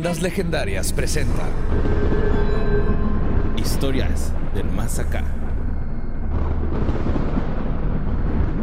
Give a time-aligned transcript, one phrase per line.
[0.00, 1.42] Leyendas Legendarias presenta
[3.58, 5.22] Historias del Más Acá.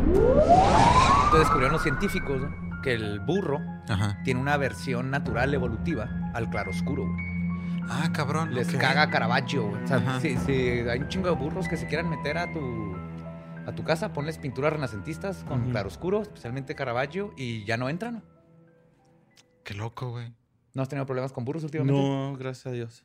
[0.07, 2.81] Entonces descubrieron los científicos ¿no?
[2.81, 4.17] que el burro Ajá.
[4.23, 7.03] tiene una versión natural evolutiva al claroscuro.
[7.05, 7.83] güey.
[7.87, 8.55] Ah, cabrón.
[8.55, 8.81] Les ok.
[8.81, 9.69] caga Caravaggio.
[9.69, 9.83] güey.
[9.83, 10.19] O sea, Ajá.
[10.19, 10.53] si, si
[10.89, 12.95] hay un chingo de burros que se quieran meter a tu,
[13.67, 18.23] a tu casa, ponles pinturas renacentistas con claroscuro, especialmente Caravaggio, y ya no entran.
[19.63, 20.33] Qué loco, güey.
[20.77, 21.99] ¿No has tenido problemas con burros últimamente?
[21.99, 23.03] No, gracias a Dios.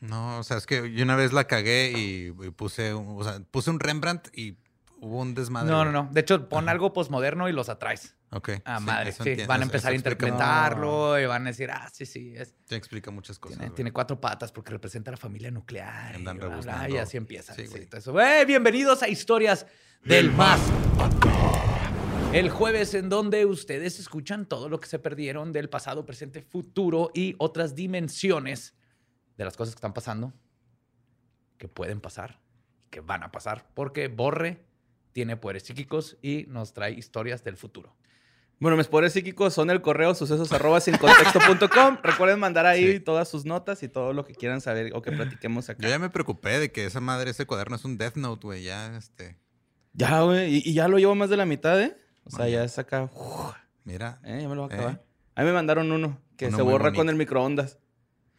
[0.00, 3.24] No, o sea, es que yo una vez la cagué y, y puse, un, o
[3.24, 4.56] sea, puse un Rembrandt y
[5.00, 5.68] hubo un desmadre.
[5.68, 6.08] No, no, no.
[6.12, 8.14] De hecho, pon algo posmoderno y los atraes.
[8.30, 8.50] Ok.
[8.64, 9.10] Ah, sí, madre.
[9.10, 12.06] Sí, entiendo, van a eso- empezar a eso interpretarlo y van a decir, ah, sí,
[12.06, 12.32] sí.
[12.36, 13.74] Es, Te explica muchas cosas.
[13.74, 16.12] tiene, cuatro patas porque representa a la familia nuclear.
[16.12, 16.94] y, Andan bla, bla, rebuznando.
[16.94, 17.54] y así empieza.
[17.54, 17.86] Sí, Sí, güey.
[17.86, 18.20] todo eso.
[18.20, 19.66] ¡Eh, bienvenidos a Historias
[20.04, 20.60] del Más.
[22.32, 27.10] El jueves en donde ustedes escuchan todo lo que se perdieron del pasado, presente, futuro
[27.12, 28.74] y otras dimensiones
[29.36, 30.32] de las cosas que están pasando,
[31.58, 32.40] que pueden pasar,
[32.88, 34.64] que van a pasar, porque Borre
[35.12, 37.96] tiene poderes psíquicos y nos trae historias del futuro.
[38.60, 41.98] Bueno, mis poderes psíquicos son el correo sucesos arroba sin contexto.com.
[42.02, 43.00] Recuerden mandar ahí Sí.
[43.00, 45.82] todas sus notas y todo lo que quieran saber o que platiquemos acá.
[45.82, 48.62] Yo ya me preocupé de que esa madre, ese cuaderno es un Death Note, güey.
[48.62, 49.36] Ya, este.
[49.94, 50.56] Ya, güey.
[50.58, 51.96] Y, y ya lo llevo más de la mitad, ¿eh?
[52.32, 53.04] O sea, ya es acá.
[53.14, 53.52] uf,
[53.84, 54.20] Mira.
[54.24, 54.78] eh, ya me lo voy a Eh.
[54.78, 55.02] acabar.
[55.34, 57.00] A mí me mandaron uno que Uno se borra bonito.
[57.00, 57.78] con el microondas.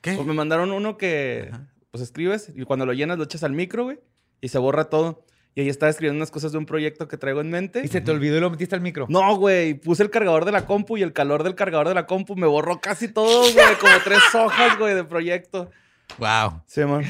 [0.01, 0.13] ¿Qué?
[0.15, 1.67] Pues me mandaron uno que, Ajá.
[1.91, 3.99] pues escribes y cuando lo llenas lo echas al micro, güey.
[4.39, 5.25] Y se borra todo.
[5.53, 7.81] Y ahí estaba escribiendo unas cosas de un proyecto que traigo en mente.
[7.83, 9.05] Y se te olvidó y lo metiste al micro.
[9.09, 12.05] No, güey, puse el cargador de la compu y el calor del cargador de la
[12.07, 15.69] compu me borró casi todo, güey, como tres hojas, güey, de proyecto.
[16.17, 16.61] Wow.
[16.65, 17.03] Sí, man.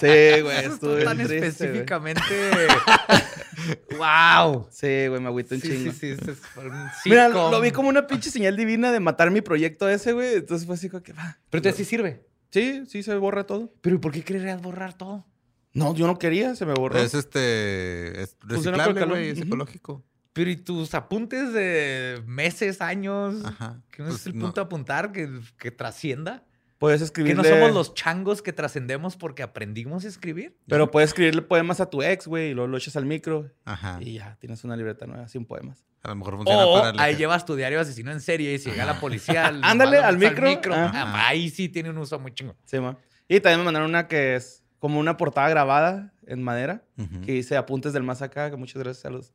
[0.00, 2.20] Sí, güey, estuve tan triste, específicamente.
[3.98, 4.68] ¡Wow!
[4.70, 5.92] Sí, güey, me agüité un Sí, chingo.
[5.92, 9.40] sí, sí, es un Mira, lo vi como una pinche señal divina de matar mi
[9.40, 10.34] proyecto ese, güey.
[10.36, 11.38] Entonces fue así como que va.
[11.50, 12.26] Pero entonces sí sirve.
[12.50, 13.72] Sí, sí se borra todo.
[13.80, 15.26] Pero ¿y por qué querrías borrar todo?
[15.72, 16.98] No, yo no quería, se me borró.
[16.98, 18.22] Es este.
[18.22, 19.28] Es el reciclable, güey.
[19.30, 20.04] Es ecológico.
[20.32, 23.44] Pero ¿y tus apuntes de meses, años?
[23.44, 23.82] Ajá.
[23.90, 24.46] ¿Que no Pues es el no.
[24.46, 25.12] punto de apuntar?
[25.12, 25.28] ¿Que,
[25.58, 26.44] que trascienda?
[26.80, 27.42] Puedes ¿Que escribirle...
[27.42, 30.56] no somos los changos que trascendemos porque aprendimos a escribir?
[30.66, 33.52] Pero puedes escribirle poemas a tu ex, güey, y luego lo echas al micro.
[33.66, 33.98] Ajá.
[34.00, 35.84] Y ya, tienes una libreta nueva sin poemas.
[36.02, 37.02] A lo mejor funciona O para.
[37.02, 39.46] ahí llevas tu diario asesino en serie y si llega la policía...
[39.48, 40.74] al- Ándale, al micro.
[40.74, 41.28] Ah, Ajá.
[41.28, 42.56] ahí sí tiene un uso muy chingo.
[42.64, 42.96] Sí, man.
[43.28, 46.82] Y también me mandaron una que es como una portada grabada en madera,
[47.26, 49.34] que dice apuntes del más acá, que muchas gracias a los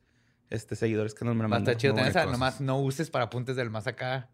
[0.49, 1.79] este, seguidores que nos me mandaron.
[1.79, 2.07] chido esa.
[2.23, 2.31] cosas.
[2.31, 4.29] Nomás no uses para apuntes del más acá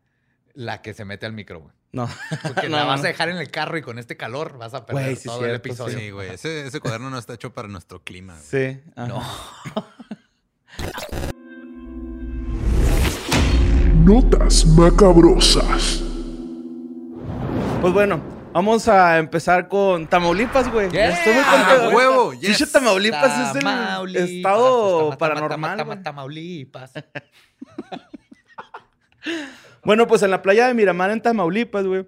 [0.54, 1.74] la que se mete al micro, güey.
[1.94, 2.08] No.
[2.44, 4.86] Porque No, la vas a dejar en el carro y con este calor vas a
[4.86, 6.00] perder Güey, sí, todo cierto, el episodio.
[6.00, 6.30] Sí, güey.
[6.30, 8.34] Ese, ese cuaderno no está hecho para nuestro clima.
[8.34, 8.46] güey.
[8.76, 8.80] Sí.
[8.96, 9.08] ajá.
[9.08, 9.22] No.
[14.04, 16.02] Notas macabrosas.
[17.82, 18.22] Pues bueno,
[18.54, 20.90] vamos a empezar con Tamaulipas, güey.
[20.92, 21.10] Yeah.
[21.18, 21.96] Estoy muy Ah, contento.
[21.98, 22.72] huevo, yes.
[22.72, 26.04] Tamaulipas es el Tamaulipas, estado Tama- paranormal.
[26.04, 26.92] Tamaulipas.
[29.84, 32.08] Bueno, pues en la playa de Miramar, en Tamaulipas, güey,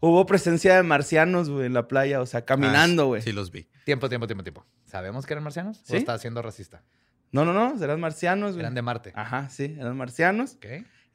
[0.00, 3.22] hubo presencia de marcianos, güey, en la playa, o sea, caminando, Ah, güey.
[3.22, 3.68] Sí, los vi.
[3.84, 4.66] Tiempo, tiempo, tiempo, tiempo.
[4.84, 5.80] ¿Sabemos que eran marcianos?
[5.84, 5.94] ¿Sí?
[5.94, 6.82] ¿O está siendo racista?
[7.32, 8.60] No, no, no, eran marcianos, güey.
[8.60, 9.12] Eran de Marte.
[9.14, 10.54] Ajá, sí, eran marcianos.
[10.56, 10.66] Ok.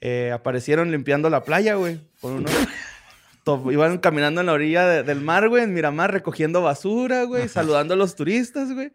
[0.02, 2.00] Eh, aparecieron limpiando la playa, güey.
[2.22, 2.52] Con unos...
[3.72, 7.96] Iban caminando en la orilla de- del mar, güey, en Miramar, recogiendo basura, güey, saludando
[7.96, 8.92] a los turistas, güey.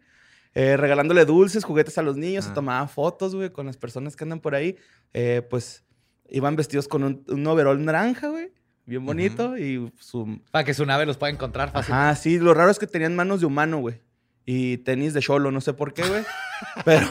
[0.53, 2.53] Eh, regalándole dulces, juguetes a los niños, se Ah.
[2.53, 4.77] tomaban fotos, güey, con las personas que andan por ahí.
[5.13, 5.83] Eh, pues
[6.29, 8.51] iban vestidos con un, un overol naranja, güey,
[8.85, 10.41] bien bonito, y su...
[10.51, 11.93] Para que su nave los pueda encontrar fácil.
[11.93, 14.01] Ajá, sí, lo raro es que tenían manos de humano, güey.
[14.47, 16.23] Y tenis de cholo, no sé por qué, güey.
[16.85, 17.07] Pero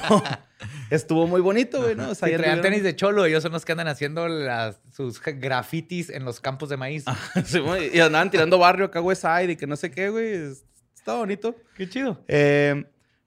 [0.90, 2.10] estuvo muy bonito, güey, ¿no?
[2.10, 5.20] O sea, ya traían tenis de cholo, ellos son los que andan haciendo las- sus
[5.20, 7.04] grafitis en los campos de maíz.
[7.44, 10.32] Sí, güey, y andaban tirando barrio acá, West Side y que no sé qué, güey.
[10.32, 10.64] Es-
[10.94, 11.54] Está bonito.
[11.76, 12.24] Qué chido.
[12.28, 12.84] Eh,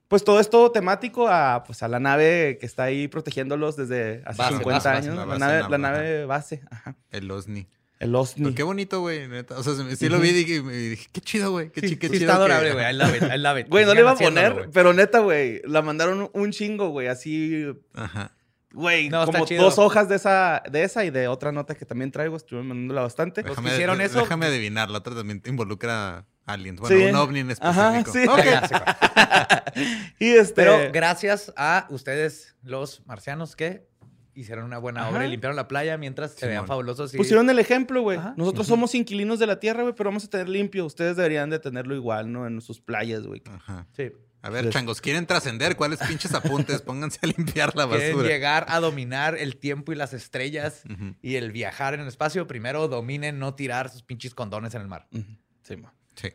[0.08, 4.38] pues todo esto temático a, pues, a la nave que está ahí protegiéndolos desde hace
[4.38, 5.28] Base, 50 base, años.
[5.28, 6.62] la nave, nav- la nave base.
[6.70, 6.96] Ajá.
[7.10, 7.68] El OSNI.
[8.00, 8.44] El Osni.
[8.44, 9.26] Pero qué bonito, güey.
[9.26, 9.58] neta.
[9.58, 11.70] O sea, se- sí lo vi y dije, y dije, qué chido, güey.
[11.72, 12.30] Qué, chi- qué Sí, chido.
[12.30, 12.90] está que- adorable, güey.
[12.90, 13.22] I love it.
[13.24, 13.68] I love it.
[13.68, 17.66] Güey, no le iba a poner, pero neta, güey, la mandaron un chingo, güey, así,
[17.94, 18.36] Ajá.
[18.72, 22.10] Güey, No, como dos hojas de esa, de esa y de otra nota que también
[22.10, 23.42] traigo, estuve mandándola bastante.
[23.42, 24.90] Los que hicieron eso- Déjame adivinar.
[24.90, 26.80] La otra también te involucra aliens.
[26.80, 27.04] Bueno, Sí.
[27.04, 28.36] un ovni en Ajá, específico.
[28.36, 28.40] sí.
[28.40, 28.44] Ok.
[28.46, 29.62] Ya sé cuál.
[30.18, 33.86] Y este, Pero gracias a ustedes, los marcianos, que
[34.34, 35.26] hicieron una buena obra Ajá.
[35.26, 36.68] y limpiaron la playa mientras se vean Simón.
[36.68, 37.12] fabulosos.
[37.12, 37.16] Y...
[37.16, 38.18] pusieron el ejemplo, güey.
[38.18, 38.34] Ajá.
[38.36, 40.84] Nosotros somos inquilinos de la tierra, güey, pero vamos a tener limpio.
[40.86, 42.46] Ustedes deberían de tenerlo igual, ¿no?
[42.46, 43.42] En sus playas, güey.
[43.50, 43.86] Ajá.
[43.96, 44.12] Sí.
[44.40, 45.74] A ver, changos, ¿quieren trascender?
[45.76, 46.80] ¿Cuáles pinches apuntes?
[46.82, 48.28] Pónganse a limpiar la Quieren basura.
[48.28, 50.82] llegar a dominar el tiempo y las estrellas
[51.22, 52.46] y el viajar en el espacio.
[52.46, 55.08] Primero dominen no tirar sus pinches condones en el mar.
[55.62, 55.92] Sí, ma.
[56.14, 56.28] Sí.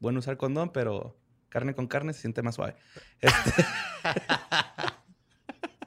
[0.00, 1.16] Bueno usar condón, pero
[1.50, 2.74] carne con carne se siente más suave.
[3.20, 3.64] Este-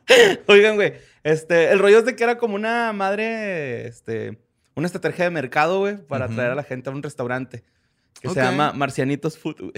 [0.47, 0.93] Oigan, güey,
[1.23, 4.37] este, el rollo es de que era como una madre, este,
[4.75, 6.33] una estrategia de mercado, güey, para Ujú.
[6.33, 7.63] atraer a la gente a un restaurante
[8.19, 9.55] que se llama Marcianitos Food.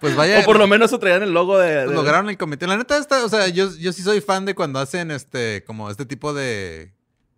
[0.00, 0.40] Pues vaya.
[0.40, 1.74] o por lo menos traían el logo de...
[1.78, 2.66] pues de- lograron el comité.
[2.68, 5.90] La neta, está, o sea, yo, yo sí soy fan de cuando hacen este, como
[5.90, 6.92] este tipo de.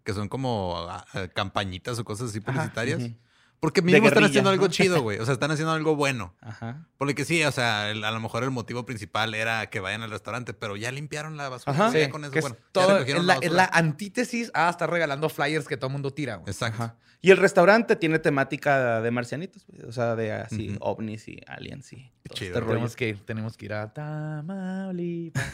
[0.04, 3.00] que son como ah, campañitas o cosas así publicitarias.
[3.00, 3.14] ujú.
[3.60, 4.70] Porque mínimo están haciendo algo ¿no?
[4.72, 5.18] chido, güey.
[5.18, 6.34] O sea, están haciendo algo bueno.
[6.40, 6.86] Ajá.
[6.96, 10.00] Porque que sí, o sea, el- a lo mejor el motivo principal era que vayan
[10.02, 11.72] al restaurante, pero ya limpiaron la basura.
[11.72, 11.92] Ajá.
[11.92, 13.78] Sí, con eso, que es bueno, todo- es, la, la es la basura.
[13.78, 16.36] antítesis a estar regalando flyers que todo el mundo tira.
[16.36, 16.50] güey.
[16.50, 16.82] Exacto.
[16.82, 16.96] Ajá.
[17.22, 19.82] Y el restaurante tiene temática de marcianitos, güey.
[19.86, 22.48] O sea, de así, ovnis y aliens y todo chido.
[22.48, 22.70] este rollo.
[22.72, 25.44] Tenemos que ir, tenemos que ir a Tamaulipas.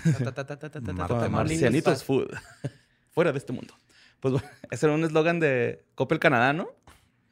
[1.30, 2.28] Marcianitos Food.
[3.10, 3.74] Fuera de este mundo.
[4.20, 6.68] Pues bueno, ese era un eslogan de Coppel Canadá, ¿no?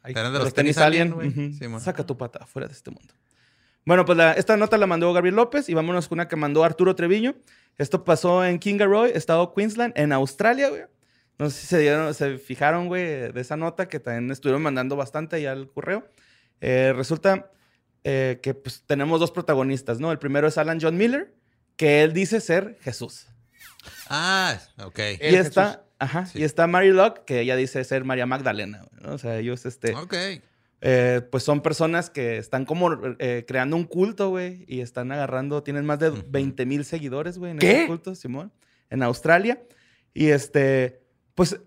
[0.05, 1.11] Ahí- Los, los tenis alien.
[1.13, 1.33] güey.
[1.33, 1.65] Sí.
[1.81, 3.13] Saca tu pata fuera de este mundo.
[3.85, 6.63] Bueno, pues la- esta nota la mandó Gabriel López y vámonos con una que mandó
[6.63, 7.35] Arturo Treviño.
[7.77, 10.83] Esto pasó en Kingaroy, estado Queensland, en Australia, güey.
[11.39, 14.95] No sé si se, dieron, se fijaron, güey, de esa nota que también estuvieron mandando
[14.95, 16.09] bastante ahí al correo.
[16.61, 17.51] Eh, resulta
[18.05, 20.13] eh, que pues, tenemos dos protagonistas, ¿no?
[20.13, 21.35] El primero es Alan John Miller,
[21.77, 23.27] que él dice ser Jesús.
[24.09, 24.99] Ah, ok.
[25.21, 25.81] El y está, Jesús.
[25.99, 26.39] ajá, Sí.
[26.41, 28.87] y está Mary Locke, que ella dice ser María Magdalena.
[29.05, 30.15] O sea, ellos, este, Ok.
[30.81, 35.63] eh, pues son personas que están como eh, creando un culto, güey, y están agarrando,
[35.63, 36.25] tienen más de Ujú.
[36.29, 37.73] 20 mil seguidores, güey, en ¿Qué?
[37.79, 38.53] ese culto, Simón,
[38.91, 39.63] en Australia.
[40.13, 41.01] Y este,
[41.35, 41.59] pues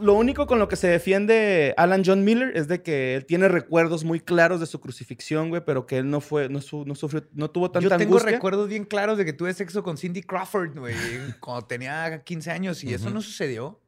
[0.00, 3.48] lo único con lo que se defiende Alan John Miller es de que él tiene
[3.48, 6.94] recuerdos muy claros de su crucifixión, güey, pero que él no fue, no, su- no
[6.94, 8.32] sufrió, no tuvo tanta Yo tengo angustia.
[8.32, 10.94] recuerdos bien claros de que tuve sexo con Cindy Crawford, güey,
[11.40, 13.80] cuando tenía 15 años y eso no sucedió.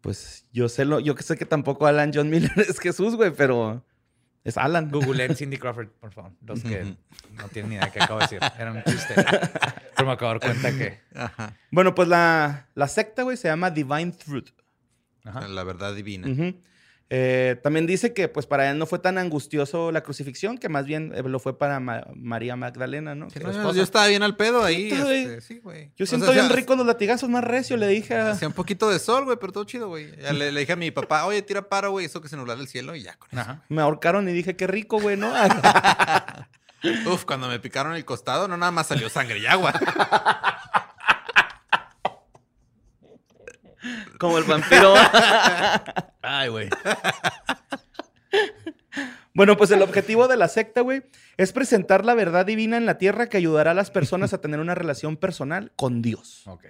[0.00, 3.32] Pues yo sé lo, yo que sé que tampoco Alan John Miller es Jesús, güey,
[3.32, 3.84] pero
[4.44, 4.90] es Alan.
[4.90, 6.32] Googleen Cindy Crawford, por favor.
[6.46, 6.94] Los que
[7.36, 8.38] no tienen ni idea de qué acabo de decir.
[8.58, 9.14] Era un chiste.
[9.96, 11.00] Pero me acabo de dar cuenta que.
[11.14, 11.56] Ajá.
[11.72, 14.50] Bueno, pues la, la secta, güey, se llama Divine Truth.
[15.28, 15.48] Ajá.
[15.48, 16.26] La verdad divina.
[17.10, 20.84] Eh, también dice que pues para él no fue tan angustioso la crucifixión, que más
[20.84, 23.30] bien eh, lo fue para Ma- María Magdalena, ¿no?
[23.30, 24.90] Sí, Que no, yo, estaba bien al pedo ahí.
[24.90, 25.22] Sí, güey.
[25.22, 25.90] este, sí, güey.
[25.96, 28.32] Yo O siento sea, bien hacía- rico los latigazos más recio, le dije a...
[28.32, 30.10] Hacía un poquito de sol, güey, pero todo chido, güey.
[30.34, 32.68] Le, le dije a mi papá, oye, tira paro, güey, eso que se nublara el
[32.68, 33.58] cielo y ya con eso.
[33.70, 35.32] Me ahorcaron y dije, qué rico, güey, ¿no?
[37.10, 39.72] Uf, cuando me picaron el costado, no nada más salió sangre y agua.
[44.18, 44.94] Como el vampiro.
[46.22, 46.68] Ay, güey.
[49.34, 51.02] bueno, pues el objetivo de la secta, güey,
[51.36, 54.60] es presentar la verdad divina en la tierra que ayudará a las personas a tener
[54.60, 56.42] una relación personal con Dios.
[56.46, 56.64] Ok.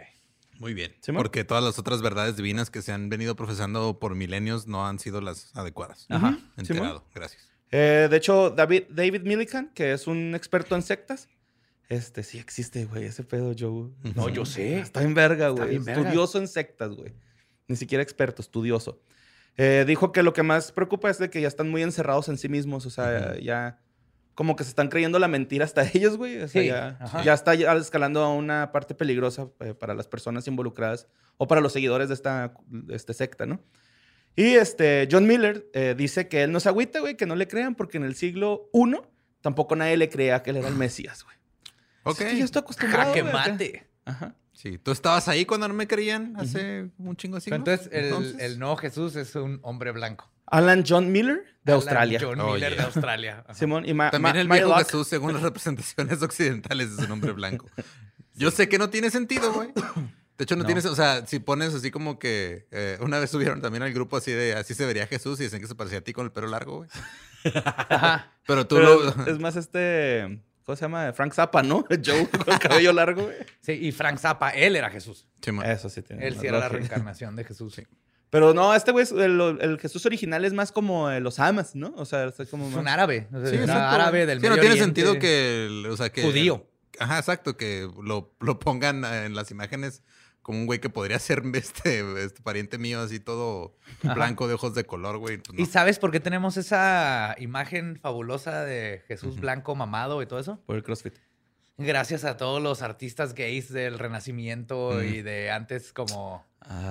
[0.58, 0.94] Muy bien.
[1.14, 4.98] Porque todas las otras verdades divinas que se han venido profesando por milenios no han
[4.98, 6.06] sido las adecuadas.
[6.08, 6.36] Ajá.
[6.56, 7.04] Enterado.
[7.14, 7.48] Gracias.
[7.70, 11.28] Eh, de hecho, David, David Millikan, que es un experto en sectas,
[11.88, 13.90] este sí existe, güey, ese pedo, Joe.
[14.14, 14.78] No, yo sé.
[14.80, 15.76] Está en verga, güey.
[15.76, 17.12] Estudioso en sectas, güey.
[17.66, 19.00] Ni siquiera experto, estudioso.
[19.56, 22.38] Eh, dijo que lo que más preocupa es de que ya están muy encerrados en
[22.38, 22.86] sí mismos.
[22.86, 23.80] O sea, ya
[24.34, 26.40] como que se están creyendo la mentira hasta ellos, güey.
[26.42, 31.08] O sea, Sí, ya, está escalando a una parte peligrosa eh, para las personas involucradas
[31.38, 32.54] o para los seguidores de esta
[32.90, 33.60] este secta, ¿no?
[34.36, 37.48] Y este, John Miller eh, dice que él no se agüita, güey, que no le
[37.48, 38.94] crean porque en el siglo I
[39.40, 41.37] tampoco nadie le creía que él era el Mesías, güey.
[42.10, 42.20] Ok.
[42.20, 43.86] Es que yo estoy acostumbrado, Jaque mate.
[44.04, 44.34] Ajá.
[44.52, 47.58] Sí, tú estabas ahí cuando no me creían hace un chingo de siglos.
[47.58, 50.28] Entonces, el, Entonces, el nuevo Jesús es un hombre blanco.
[50.46, 52.18] Alan John Miller de Alan Australia.
[52.22, 52.78] John Oh, Miller yeah.
[52.80, 53.44] de Australia.
[53.54, 54.74] Simón y Ma- También Ma- el viejo.
[54.78, 57.66] Jesús, según las representaciones occidentales, es un hombre blanco.
[58.34, 59.68] Yo sé que no tiene sentido, güey.
[60.38, 60.66] De hecho, no, No.
[60.66, 64.16] tienes, o sea, si pones así como que eh, una vez subieron también al grupo
[64.16, 66.32] así de así se vería Jesús y dicen que se parecía a ti con el
[66.32, 66.88] pelo largo, güey.
[67.54, 68.32] Ajá.
[68.46, 69.26] Pero tú Pero lo.
[69.26, 70.40] es más este.
[70.68, 71.14] ¿Cómo se llama?
[71.14, 71.86] Frank Zappa, ¿no?
[72.04, 73.36] Joe con el cabello largo, güey.
[73.62, 75.26] Sí, y Frank Zappa, él era Jesús.
[75.40, 75.64] Sí, man.
[75.70, 76.26] Eso sí tiene.
[76.28, 77.74] Él sí era la reencarnación de Jesús.
[77.74, 77.84] Sí.
[78.28, 81.74] Pero no, este güey, es- el, el Jesús original es más como eh, los amas,
[81.74, 81.94] ¿no?
[81.96, 83.28] O sea, es como Es un árabe.
[83.32, 83.94] o sea, Sí, era exacto.
[83.94, 85.00] árabe del Sí, no Medio tiene Oriente.
[85.00, 86.66] sentido que, o sea, que Judío.
[86.98, 90.02] Ajá, exacto, que lo, lo pongan eh, en las imágenes
[90.48, 94.74] como un güey que podría ser este, este pariente mío, así todo blanco de ojos
[94.74, 95.36] de color, güey.
[95.36, 100.38] pues, ¿Y sabes por qué tenemos esa imagen fabulosa de Jesús blanco mamado y todo
[100.38, 100.58] eso?
[100.64, 101.18] Por el CrossFit.
[101.76, 106.46] Gracias a todos los artistas gays del Renacimiento y de antes como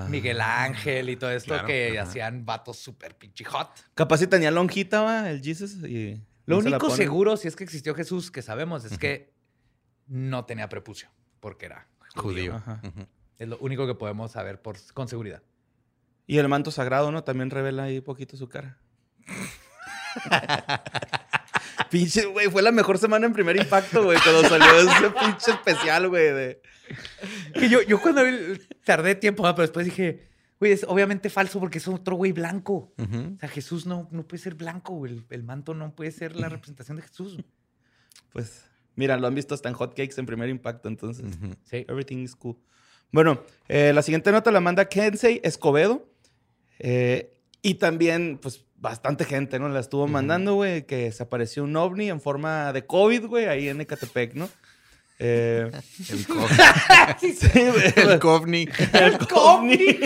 [0.08, 3.70] Miguel Ángel y todo esto Claro, que hacían vatos súper pinche hot.
[3.96, 6.22] Capaz si tenía lonjita, va, el Jesus, y...
[6.46, 9.34] Lo único seguro, si es que existió Jesús, que sabemos, es que
[10.06, 11.10] no tenía prepucio,
[11.40, 12.60] porque era judío.
[12.60, 13.08] Judío.
[13.40, 15.44] Es lo único que podemos saber por, con seguridad.
[16.26, 17.24] Y el manto sagrado, ¿no?
[17.24, 18.80] También revela ahí poquito su cara.
[21.90, 26.10] pinche, güey, fue la mejor semana en primer impacto, güey, cuando salió ese pinche especial,
[26.10, 26.62] güey, de...
[27.54, 28.22] Que yo, yo cuando
[28.84, 30.28] tardé tiempo, ah, pero después dije,
[30.60, 32.94] güey, es obviamente falso porque es otro güey blanco.
[32.98, 35.14] O sea, Jesús no, no puede ser blanco, güey.
[35.14, 37.38] El, el manto no puede ser la representación de Jesús.
[38.32, 38.66] Pues,
[38.96, 41.38] mira, lo han visto hasta en hotcakes en primer impacto, entonces.
[41.64, 41.86] Sí.
[41.88, 42.58] Everything is cool.
[43.12, 46.06] Bueno, eh, la siguiente nota la manda Kensei Escobedo.
[46.80, 49.68] eh, y también, pues, bastante gente, ¿no?
[49.70, 53.68] La estuvo mandando, güey, que se apareció un ovni en forma de COVID, güey, ahí
[53.68, 54.48] en Ecatepec, ¿no?
[55.20, 55.72] Eh,
[56.10, 56.48] El, co-
[57.20, 57.94] sí, güey.
[58.14, 58.70] el Covni.
[58.94, 59.98] El Covni.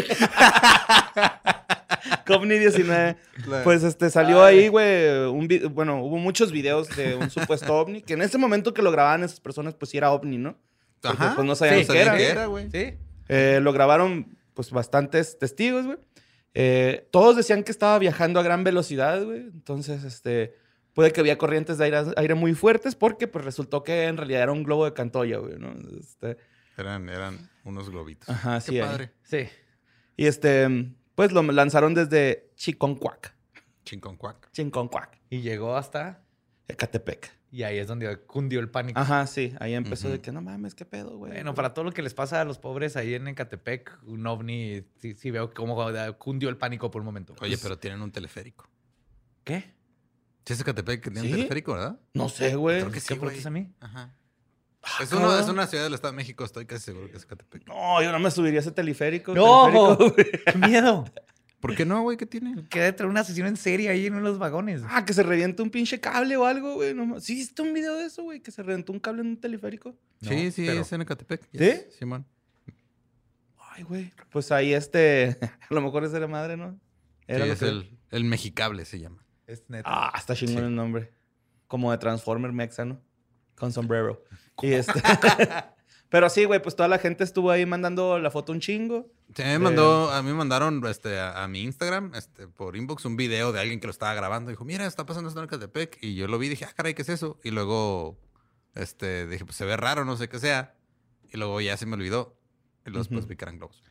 [2.25, 3.17] Covni 19.
[3.43, 3.63] Claro.
[3.65, 5.25] Pues este salió ahí, güey.
[5.27, 8.01] un Bueno, hubo muchos videos de un supuesto ovni.
[8.01, 10.55] Que en ese momento que lo grababan esas personas, pues sí era ovni, ¿no?
[11.03, 11.33] Ajá.
[11.35, 12.17] pues no sabían Sí, qué sabían era.
[12.17, 12.69] qué era, güey.
[12.71, 12.97] ¿Sí?
[13.29, 15.97] Eh, lo grabaron, pues, bastantes testigos, güey.
[16.53, 19.39] Eh, todos decían que estaba viajando a gran velocidad, güey.
[19.41, 20.55] Entonces, este,
[20.93, 24.43] puede que había corrientes de aire, aire muy fuertes porque, pues, resultó que en realidad
[24.43, 25.73] era un globo de Cantoya, güey, ¿no?
[25.99, 26.37] Este,
[26.77, 28.27] Eran, eran unos globitos.
[28.29, 29.11] Ajá, Qué sí, padre.
[29.23, 29.47] Sí.
[30.17, 33.33] y este, pues, lo lanzaron desde Chiconcuac.
[33.85, 34.51] Chinconcuac.
[34.51, 35.17] Chiconcuac.
[35.29, 36.21] Y llegó hasta...
[36.67, 37.31] Ecatepec.
[37.53, 38.97] Y ahí es donde cundió el pánico.
[38.99, 39.53] Ajá, sí.
[39.59, 41.33] Ahí empezó de que no mames, qué pedo, güey.
[41.33, 44.83] Bueno, para todo lo que les pasa a los pobres ahí en Ecatepec, un ovni,
[44.99, 45.75] sí, sí veo cómo
[46.17, 47.35] cundió el pánico por un momento.
[47.41, 48.69] Oye, pero tienen un teleférico.
[49.43, 49.73] ¿Qué?
[50.45, 51.33] Sí, es Ecatepec que tiene ¿Sí?
[51.33, 51.99] un teleférico, ¿verdad?
[52.13, 52.79] No sé, güey.
[52.79, 53.47] Creo que ¿Qué sí, preguntas güey.
[53.47, 53.73] a mí?
[53.81, 54.13] Ajá.
[54.83, 55.39] Ah, Es una, cabrón.
[55.43, 57.67] es una ciudad del Estado de México, estoy casi seguro que es Ecatepec.
[57.67, 59.33] No, yo no me subiría a ese teleférico.
[59.35, 59.97] ¡No!
[59.97, 60.43] teleférico, güey.
[60.45, 61.05] ¡Qué miedo!
[61.61, 62.17] ¿Por qué no, güey?
[62.17, 62.63] ¿Qué tiene?
[62.69, 64.81] Queda dentro de una sesión en serie ahí en los vagones.
[64.89, 66.93] Ah, que se revienta un pinche cable o algo, güey.
[66.93, 68.41] No, ¿Sí viste un video de eso, güey?
[68.41, 69.95] Que se reventó un cable en un teleférico.
[70.21, 71.41] sí, sí, pero- es en Ecatepec.
[71.51, 71.57] ¿Sí?
[71.59, 72.25] Yes, Simón.
[73.73, 74.11] Ay, güey.
[74.31, 75.37] Pues ahí este...
[75.69, 76.71] A lo mejor ese era madre, ¿no?
[76.73, 76.79] Sí,
[77.27, 79.23] Era lo es que- el, el mexicable se llama.
[79.47, 79.83] Es neta.
[79.89, 80.63] Ah, está chingón Sí.
[80.65, 81.13] el nombre.
[81.67, 82.99] Como de Transformer mexano.
[83.55, 84.23] Con sombrero.
[84.63, 84.93] Y este...
[86.11, 89.09] Pero sí, güey, pues toda la gente estuvo ahí mandando la foto un chingo.
[89.33, 93.05] Sí, me mandó, a mí me mandaron este, a, a mi Instagram, este, por inbox,
[93.05, 94.49] un video de alguien que lo estaba grabando.
[94.49, 95.99] Dijo, mira, está pasando esto en Ecatepec.
[96.01, 97.39] Y yo lo vi y dije, ah, caray, ¿qué es eso?
[97.45, 98.19] Y luego,
[98.75, 100.75] este, dije, pues se ve raro, no sé qué sea.
[101.31, 102.37] Y luego ya se me olvidó.
[102.85, 103.29] Y luego después Ujú.
[103.29, 103.81] vi que eran globos.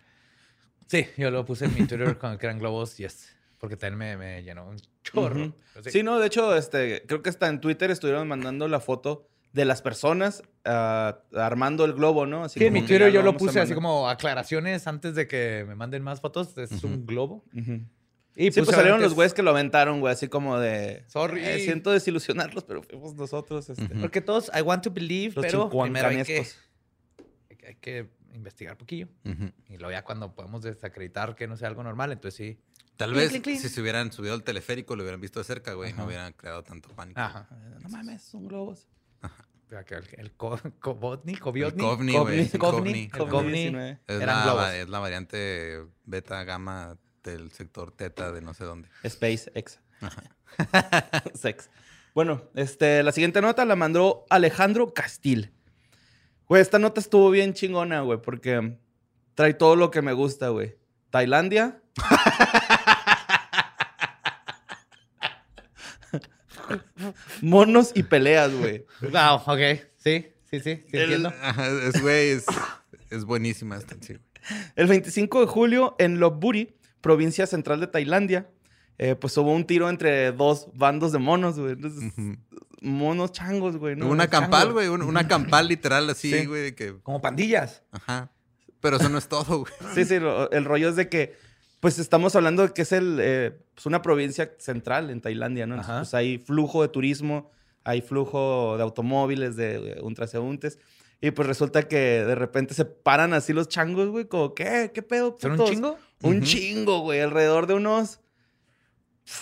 [0.88, 3.34] Sí, yo lo puse en mi Twitter con que eran globos, yes.
[3.56, 5.54] Porque también me, me llenó un chorro.
[5.86, 6.02] Sí.
[6.02, 9.82] no, de hecho, este, creo que hasta en Twitter estuvieron mandando la foto de las
[9.82, 12.44] personas ah, armando el globo, ¿no?
[12.44, 15.74] Así Sí, en mi Twitter yo lo puse así como aclaraciones antes de que me
[15.74, 16.56] manden más fotos.
[16.58, 16.86] Es Ujú.
[16.86, 17.44] un globo.
[17.54, 17.80] Ujú.
[18.36, 21.02] Y Sí, pues salieron obviamente los güeyes que lo aventaron, güey, así como de...
[21.08, 21.44] Sorry.
[21.44, 23.68] "Eh, siento desilusionarlos, pero fuimos nosotros.
[23.68, 23.82] Este.
[23.84, 24.00] Ujú.
[24.00, 26.44] Porque todos, I want to believe, Los pero primero hay que, hay
[27.56, 29.08] que- hay que investigar poquillo.
[29.24, 29.50] Ujú.
[29.68, 32.58] Y luego ya cuando podemos desacreditar que no sea algo normal, entonces sí.
[32.96, 33.58] Tal vez clink, clink.
[33.60, 35.92] si se hubieran subido al teleférico, lo hubieran visto de cerca, güey.
[35.94, 37.18] No hubieran creado tanto pánico.
[37.20, 37.48] Ajá.
[37.82, 38.86] No mames, son globos.
[39.70, 41.82] El, el co- Cobotni, El Coviotni.
[41.82, 42.40] Covni, Covni, güey.
[42.40, 43.02] el Covni, Covni.
[43.04, 43.52] el COVID Covni.
[43.52, 43.98] 19.
[44.06, 44.60] Es eran la, globos.
[44.62, 48.88] va- es la variante beta gamma del sector teta de no sé dónde.
[49.06, 49.78] SpaceX.
[51.34, 51.70] Sex.
[52.14, 55.52] Bueno, este, la siguiente nota la mandó Alejandro Castil.
[56.48, 58.78] Güey, esta nota estuvo bien chingona, güey, porque
[59.36, 60.76] trae todo lo que me gusta, güey.
[61.10, 61.80] Tailandia.
[67.42, 68.84] Monos y peleas, güey.
[69.02, 69.80] Wow, ok.
[69.96, 71.26] Sí, sí, sí, sí El-
[71.84, 72.46] es, güey, es,
[73.10, 74.24] es buenísima esta, sí, güey.
[74.76, 78.48] El 25 de julio en Lopburi, provincia central de Tailandia,
[78.98, 81.72] eh, pues hubo un tiro entre dos bandos de monos, güey.
[81.72, 82.12] Entonces.
[82.82, 83.94] Monos changos, güey.
[83.96, 84.08] ¿no?
[84.08, 86.46] una campal, güey, una, una campal literal así, Sí.
[86.46, 87.82] güey, de que, Como pandillas.
[87.92, 88.30] ajá.
[88.80, 89.72] Pero eso no es todo, güey.
[89.94, 91.36] Sí, sí, lo- el rollo es de que,
[91.80, 95.76] pues estamos hablando de que es el, eh, pues, una provincia central en Tailandia, ¿no?
[95.76, 97.50] Entonces, pues hay flujo de turismo,
[97.84, 100.78] hay flujo de automóviles, de eh, ultraseúntes.
[101.22, 104.90] Y pues resulta que de repente se paran así los changos, güey, como, ¿qué?
[104.94, 105.36] ¿Qué pedo?
[105.38, 105.98] ¿Son un putos?" chingo?
[106.22, 107.20] Un chingo, güey.
[107.20, 108.20] Alrededor de unos.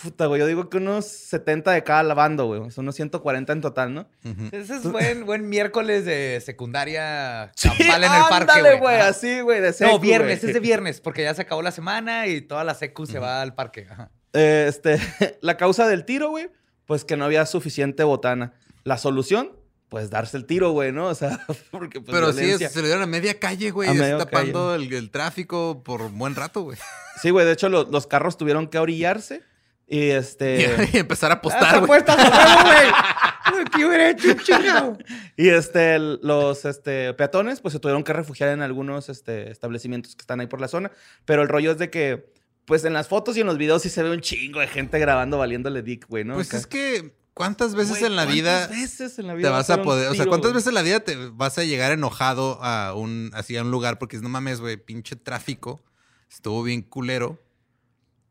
[0.03, 0.39] Puta, güey.
[0.41, 2.71] Yo digo que unos 70 de cada lavando, güey.
[2.71, 4.09] Son unos 140 en total, ¿no?
[4.53, 8.79] Ese es buen, buen miércoles de secundaria campal en el parque, ándale, güey.
[8.81, 8.97] güey.
[8.97, 9.09] Ajá.
[9.09, 9.61] Así, güey.
[9.61, 10.49] De No, secu, viernes, güey.
[10.51, 13.41] es de viernes, porque ya se acabó la semana y toda la secu se va
[13.43, 13.87] al parque.
[13.91, 14.11] Ajá.
[14.35, 15.01] Eh, este,
[15.41, 16.51] la causa del tiro, güey,
[16.87, 18.53] pues que no había suficiente botana.
[18.85, 19.53] La solución,
[19.89, 21.07] pues darse el tiro, güey, ¿no?
[21.07, 21.41] O sea,
[21.71, 23.89] porque pues Pero sí, se lo dieron a media calle, güey.
[24.19, 26.79] Tapando el, el tráfico por un buen rato, güey.
[27.23, 29.43] Sí, güey, de hecho lo- los carros tuvieron que orillarse
[29.89, 30.89] y este...
[30.93, 33.67] Y empezar a apostar, apuestas güey.
[33.75, 34.99] ¿Qué hubiera hecho, chingado?
[35.37, 40.21] Y este, los este, peatones, pues se tuvieron que refugiar en algunos este, establecimientos que
[40.21, 40.91] están ahí por la zona.
[41.25, 42.33] Pero el rollo es de que,
[42.67, 44.99] pues en las fotos y en los videos sí se ve un chingo de gente
[44.99, 46.35] grabando valiéndole dick, güey, ¿no?
[46.35, 46.59] Pues Acá.
[46.59, 49.69] es que, ¿cuántas veces Güey, en la vida ¿cuántas veces en la te vida vas
[49.69, 50.57] dar a poder, o sea, cuántas güey?
[50.57, 53.99] veces en la vida te vas a llegar enojado a un, así a un lugar
[53.99, 55.83] porque no mames, güey, pinche tráfico,
[56.31, 57.39] estuvo bien culero.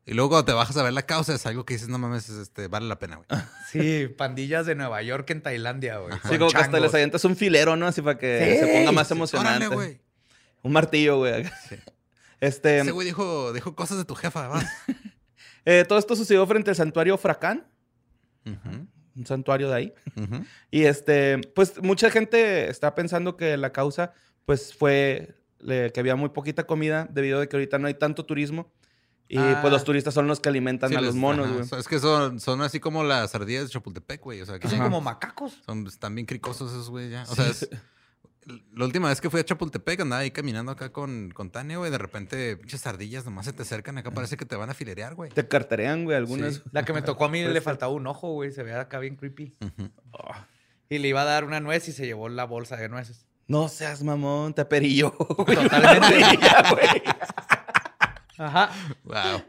[0.08, 2.28] Y luego cuando te bajas a ver la causa es algo que dices, no mames,
[2.30, 3.26] es, este, vale la pena, güey.
[3.70, 6.14] Sí, pandillas de Nueva York en Tailandia, güey.
[6.24, 6.80] Sí, como que hasta changos.
[6.80, 7.86] les avientas un filero, ¿no?
[7.86, 9.14] Así para que Sí, se ponga más sí.
[9.14, 9.66] emocionante.
[9.66, 10.00] Órale, güey.
[10.62, 11.44] Un martillo, güey.
[12.40, 14.64] Este, Ese güey dijo, dijo cosas de tu jefa, vas.
[15.64, 17.66] eh, todo esto sucedió frente al santuario Fracán,
[18.46, 18.86] Ujú,
[19.16, 19.94] un santuario de ahí.
[20.70, 24.12] Y este, pues mucha gente está pensando que la causa,
[24.46, 28.24] pues fue le- que había muy poquita comida debido a que ahorita no hay tanto
[28.24, 28.72] turismo.
[29.30, 29.58] Y Ah.
[29.60, 31.80] pues los turistas son los que alimentan Sí, a los monos, güey.
[31.80, 34.40] Es que son, son así como las ardillas de Chapultepec, güey.
[34.40, 35.60] O sea, que son como macacos.
[35.66, 37.24] son, están bien cricosos esos, güey, ya.
[37.28, 37.68] O sea, es-
[38.72, 41.90] la última vez que fui a Chapultepec andaba ahí caminando acá con, con Tania, güey.
[41.90, 43.98] De repente, pinches ardillas nomás se te acercan.
[43.98, 45.30] Acá parece que te van a filerear, güey.
[45.30, 46.54] Te carterean, güey, algunas.
[46.54, 46.62] Sí.
[46.72, 48.50] La que me tocó a mí le faltaba un ojo, güey.
[48.50, 49.54] Se veía acá bien creepy.
[50.88, 53.26] Y le iba a dar una nuez y se llevó la bolsa de nueces.
[53.48, 55.10] No seas mamón, te perillo.
[55.18, 56.26] Totalmente.
[58.38, 58.70] Ajá.
[59.04, 59.42] Wow.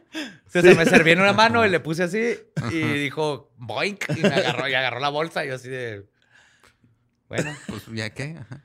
[0.48, 2.36] Se, se me serví en una mano y le puse así
[2.72, 6.06] y dijo boink y me agarró y agarró la bolsa y yo así de
[7.28, 8.36] bueno Pues, ¿ya qué?
[8.40, 8.62] Ajá.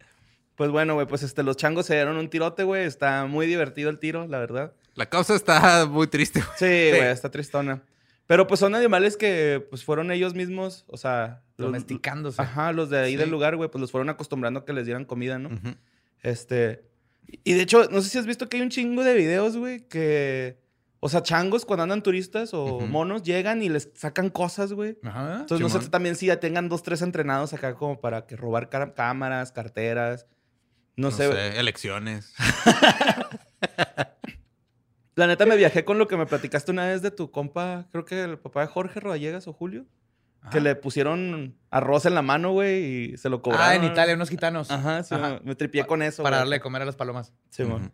[0.57, 2.85] Pues bueno, güey, pues este, los changos se dieron un tirote, güey.
[2.85, 4.73] Está muy divertido el tiro, la verdad.
[4.95, 6.53] La causa está muy triste, güey.
[6.57, 7.83] Sí, güey, está tristona.
[8.27, 11.43] Pero pues son animales que pues fueron ellos mismos, o sea...
[11.59, 12.41] los- domesticándose.
[12.41, 13.17] Ajá, los de ahí Sí.
[13.19, 15.51] del lugar, güey, pues los fueron acostumbrando a que les dieran comida, ¿no?
[16.23, 16.85] Este.
[17.45, 19.87] Y de hecho, no sé si has visto que hay un chingo de videos, güey,
[19.89, 20.63] que.
[21.01, 24.97] O sea, changos cuando andan turistas o monos llegan y les sacan cosas, güey.
[25.03, 25.41] Ajá.
[25.41, 28.71] Entonces, no sé también si ya tengan dos, tres entrenados acá como para que robar
[28.95, 30.27] cámaras, carteras.
[30.97, 31.31] No, No, sé.
[31.31, 32.33] sé, elecciones.
[35.17, 38.05] La neta me viajé con lo que me platicaste una vez de tu compa, creo
[38.05, 39.87] que el papá de Jorge Rodallegas o Julio,
[40.51, 43.67] que le pusieron arroz en la mano, güey, y se lo cobraron.
[43.67, 44.71] Ah, en Italia, unos gitanos.
[44.71, 45.35] Ajá, sí, Ajá.
[45.35, 46.23] me- me tripié con eso.
[46.23, 46.41] Para güey.
[46.43, 47.33] darle de comer a las palomas.
[47.51, 47.93] Sí, mon.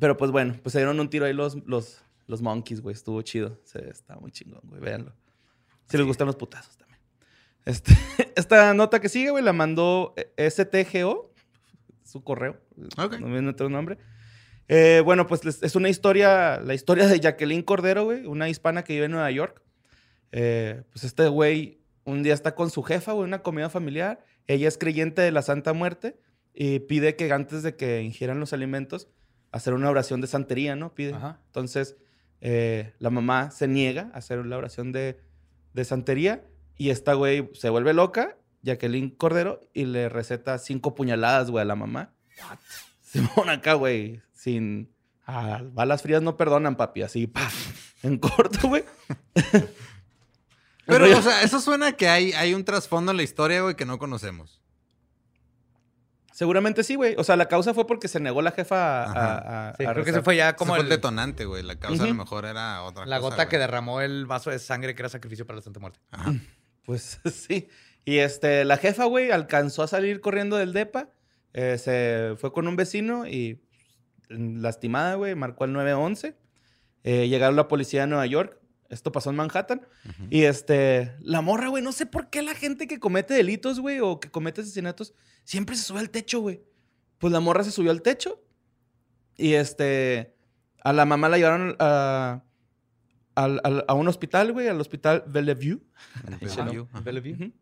[0.00, 2.94] Pero pues bueno, pues se dieron un tiro ahí los, los, los monkeys, güey.
[2.94, 3.58] Estuvo chido.
[3.64, 4.80] Se, está muy chingón, güey.
[4.80, 5.12] Véanlo.
[5.88, 6.98] Si les gustan los putazos también.
[7.64, 7.92] Este,
[8.36, 11.32] esta nota que sigue, güey, la mandó STGO.
[12.04, 12.60] Su correo.
[12.98, 13.18] Ok.
[13.20, 13.98] No viene otro nombre.
[14.68, 18.94] Eh, bueno, pues es una historia, la historia de Jacqueline Cordero, güey, una hispana que
[18.94, 19.60] vive en Nueva York.
[20.36, 24.24] Eh, pues este güey un día está con su jefa, güey, una comida familiar.
[24.48, 26.18] Ella es creyente de la Santa Muerte
[26.52, 29.08] y pide que antes de que ingieran los alimentos,
[29.52, 30.92] hacer una oración de santería, ¿no?
[30.92, 31.14] Pide.
[31.14, 31.40] Ajá.
[31.46, 31.96] Entonces,
[32.40, 35.20] eh, la mamá se niega a hacer la oración de,
[35.72, 36.44] de santería
[36.76, 41.64] y esta güey se vuelve loca, Jacqueline Cordero, y le receta cinco puñaladas, güey, a
[41.64, 42.12] la mamá.
[43.02, 44.92] Simón acá, güey, sin...
[45.26, 47.48] Ah, balas frías no perdonan, papi, así, pa,
[48.02, 48.84] en corto, güey.
[50.86, 53.86] Pero, o sea, eso suena que hay, hay un trasfondo en la historia, güey, que
[53.86, 54.60] no conocemos.
[56.32, 57.14] Seguramente sí, güey.
[57.16, 59.12] O sea, la causa fue porque se negó la jefa a...
[59.12, 61.62] A- a Sí, creo que se fue ya Como como el, el- detonante, güey.
[61.62, 64.58] La causa a lo mejor era otra la cosa, gota que derramó el vaso de
[64.58, 66.00] sangre que era sacrificio para la Santa Muerte.
[66.10, 66.32] Ajá.
[66.84, 67.68] Pues sí.
[68.04, 71.08] Y este, la jefa, güey, alcanzó a salir corriendo del DEPA.
[71.54, 73.62] eh, se fue con un vecino y
[74.28, 76.36] lastimada, güey, marcó el 911.
[77.04, 78.58] Eh, llegaron la policía de Nueva York.
[78.94, 79.86] Esto pasó en Manhattan.
[80.30, 84.00] Y este, la morra, güey, no sé por qué la gente que comete delitos, güey,
[84.00, 85.12] o que comete asesinatos,
[85.44, 86.62] siempre se sube al techo, güey.
[87.18, 88.42] Pues la morra se subió al techo.
[89.36, 90.34] Y este,
[90.82, 92.42] a la mamá la llevaron a,
[93.34, 95.80] a un hospital, güey, al hospital Bellevue.
[97.02, 97.32] Bellevue.
[97.34, 97.52] Ujú.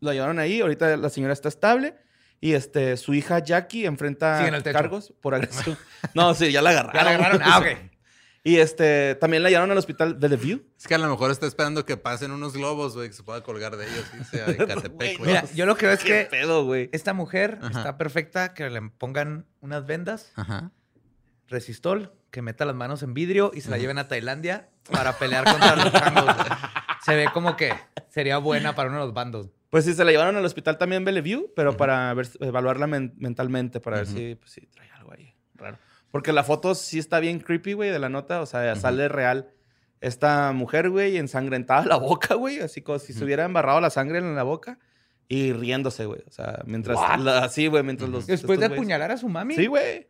[0.00, 1.94] La llevaron ahí, ahorita la señora está estable.
[2.40, 5.78] Y este, su hija Jackie enfrenta cargos por agresión.
[6.14, 6.94] no, sí, ya la agarraron.
[6.94, 7.42] Ya la agarraron.
[7.44, 7.91] Ah, ok.
[8.44, 10.62] Y este, también la llevaron al hospital Bellevue.
[10.76, 13.40] Es que a lo mejor está esperando que pasen unos globos, güey, que se pueda
[13.42, 14.04] colgar de ellos.
[14.20, 15.24] Y sea de Catepec, no.
[15.24, 15.30] güey.
[15.30, 16.90] Mira, yo lo que veo es ¿Qué que pedo, güey?
[16.92, 17.78] esta mujer Ajá.
[17.78, 20.72] está perfecta, que le pongan unas vendas, Ajá.
[21.48, 25.44] resistol, que meta las manos en vidrio y se la lleven a Tailandia para pelear
[25.44, 26.24] contra los changos.
[26.24, 26.48] güey.
[27.04, 27.72] Se ve como que
[28.08, 29.50] sería buena para uno de los bandos.
[29.70, 33.80] Pues sí, se la llevaron al hospital también Bellevue, pero para ver- evaluarla men- mentalmente,
[33.80, 35.78] para ver si, pues, sí, trae algo ahí raro.
[36.12, 38.40] Porque la foto sí está bien creepy, güey, de la nota.
[38.42, 39.50] O sea, sale real
[40.00, 44.18] esta mujer, güey, ensangrentada la boca, güey, así como si se hubiera embarrado la sangre
[44.18, 44.78] en la boca
[45.28, 46.22] y riéndose, güey.
[46.28, 48.26] O sea, mientras, la- así, güey, mientras los...
[48.26, 49.56] Después de apuñalar a su mami.
[49.56, 50.06] Sí, güey.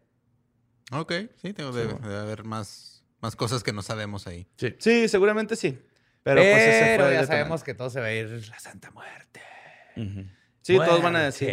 [0.90, 4.46] Ok, sí, tengo, debe, debe haber más, más cosas que no sabemos ahí.
[4.78, 5.78] Sí, seguramente sí.
[6.24, 8.58] Pero, Pero, pues ese fue el ya sabemos que todo se va a ir la
[8.58, 9.40] Santa Muerte.
[10.62, 11.48] Sí, todos van a decir.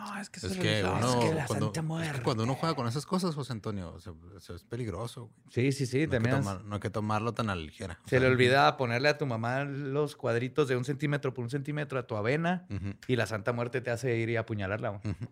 [0.00, 0.14] Muerte.
[0.14, 0.92] No, es que Es que, religioso".
[1.18, 2.22] uno, que la cuando, Santa es que Muerte.
[2.22, 5.26] cuando uno juega con esas cosas, José Antonio, se- se- es peligroso.
[5.26, 5.34] güey.
[5.50, 5.96] Sí, sí, sí.
[5.98, 7.98] No, hay que también es- tomar- no hay que tomarlo tan a la ligera.
[8.00, 11.44] O Se sea, le olvida ponerle a tu mamá los cuadritos de un centímetro por
[11.44, 14.88] un centímetro a tu avena ujú, y la Santa Muerte te hace ir y apuñalarla.
[14.90, 15.00] güey.
[15.14, 15.26] ujú.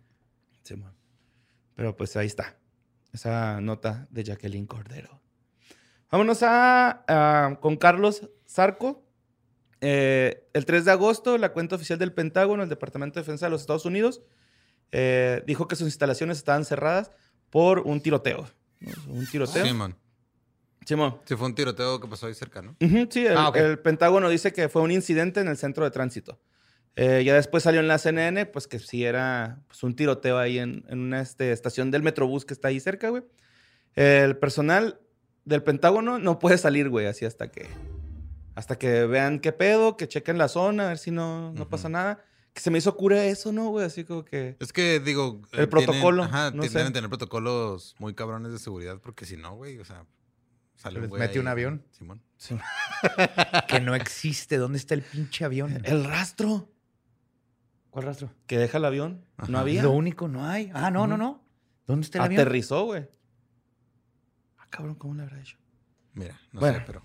[0.62, 0.92] Sí, man.
[1.74, 2.56] Pero pues ahí está.
[3.12, 5.20] Esa nota de Jacqueline Cordero.
[6.10, 9.04] Vámonos a, a- con Carlos Zarco.
[9.80, 13.50] Eh, el 3 de agosto, la cuenta oficial del Pentágono, el Departamento de Defensa de
[13.50, 14.22] los Estados Unidos,
[14.92, 17.10] eh, dijo que sus instalaciones estaban cerradas
[17.50, 18.48] por un tiroteo.
[19.08, 19.64] Un tiroteo.
[19.64, 19.96] Simón.
[20.86, 21.18] Simón.
[21.24, 22.76] Sí, fue un tiroteo que pasó ahí cerca, ¿no?
[22.80, 23.56] Ujú, sí, el, Ah, ok.
[23.56, 26.40] el Pentágono dice que fue un incidente en el centro de tránsito.
[26.96, 30.58] Eh, ya después salió en la CNN, pues que sí era pues, un tiroteo ahí
[30.58, 33.22] en, en una este, estación del Metrobús que está ahí cerca, güey.
[33.94, 35.00] El personal
[35.44, 37.68] del Pentágono no puede salir, güey, así hasta que
[38.54, 41.70] hasta que vean qué pedo, que chequen la zona, a ver si no, no Ujú.
[41.70, 42.24] pasa nada.
[42.54, 43.84] Que se me hizo cura eso, ¿no, güey?
[43.86, 44.56] Así como que...
[44.58, 45.42] Es que, digo...
[45.52, 46.78] El eh, protocolo, ajá, no ti- sé.
[46.78, 50.04] deben tener protocolos muy cabrones de seguridad porque si no, güey, o sea...
[50.76, 51.84] Sale un güey mete ahí, un avión.
[51.90, 52.22] Simón.
[53.68, 54.56] Que no existe.
[54.58, 55.80] ¿Dónde está el pinche avión?
[55.84, 56.68] El rastro
[57.90, 58.32] ¿Cuál rastro?
[58.46, 59.50] que deja el avión, Ajá.
[59.50, 59.82] no había.
[59.82, 60.70] Lo único, no hay.
[60.74, 61.44] Ah, no, no, no.
[61.86, 62.40] ¿Dónde está el avión?
[62.42, 63.08] Aterrizó, güey.
[64.58, 65.56] Ah, cabrón, ¿cómo le habrá hecho?
[66.14, 66.78] Mira, no Bueno.
[66.78, 67.02] sé, pero...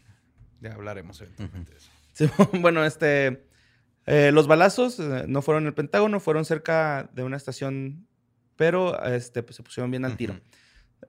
[0.61, 1.89] Ya hablaremos eventualmente de eso.
[2.13, 2.29] Sí,
[2.59, 3.47] bueno, este.
[4.05, 8.07] Eh, los balazos eh, no fueron en el Pentágono, fueron cerca de una estación,
[8.55, 10.39] pero este, pues, se pusieron bien al tiro.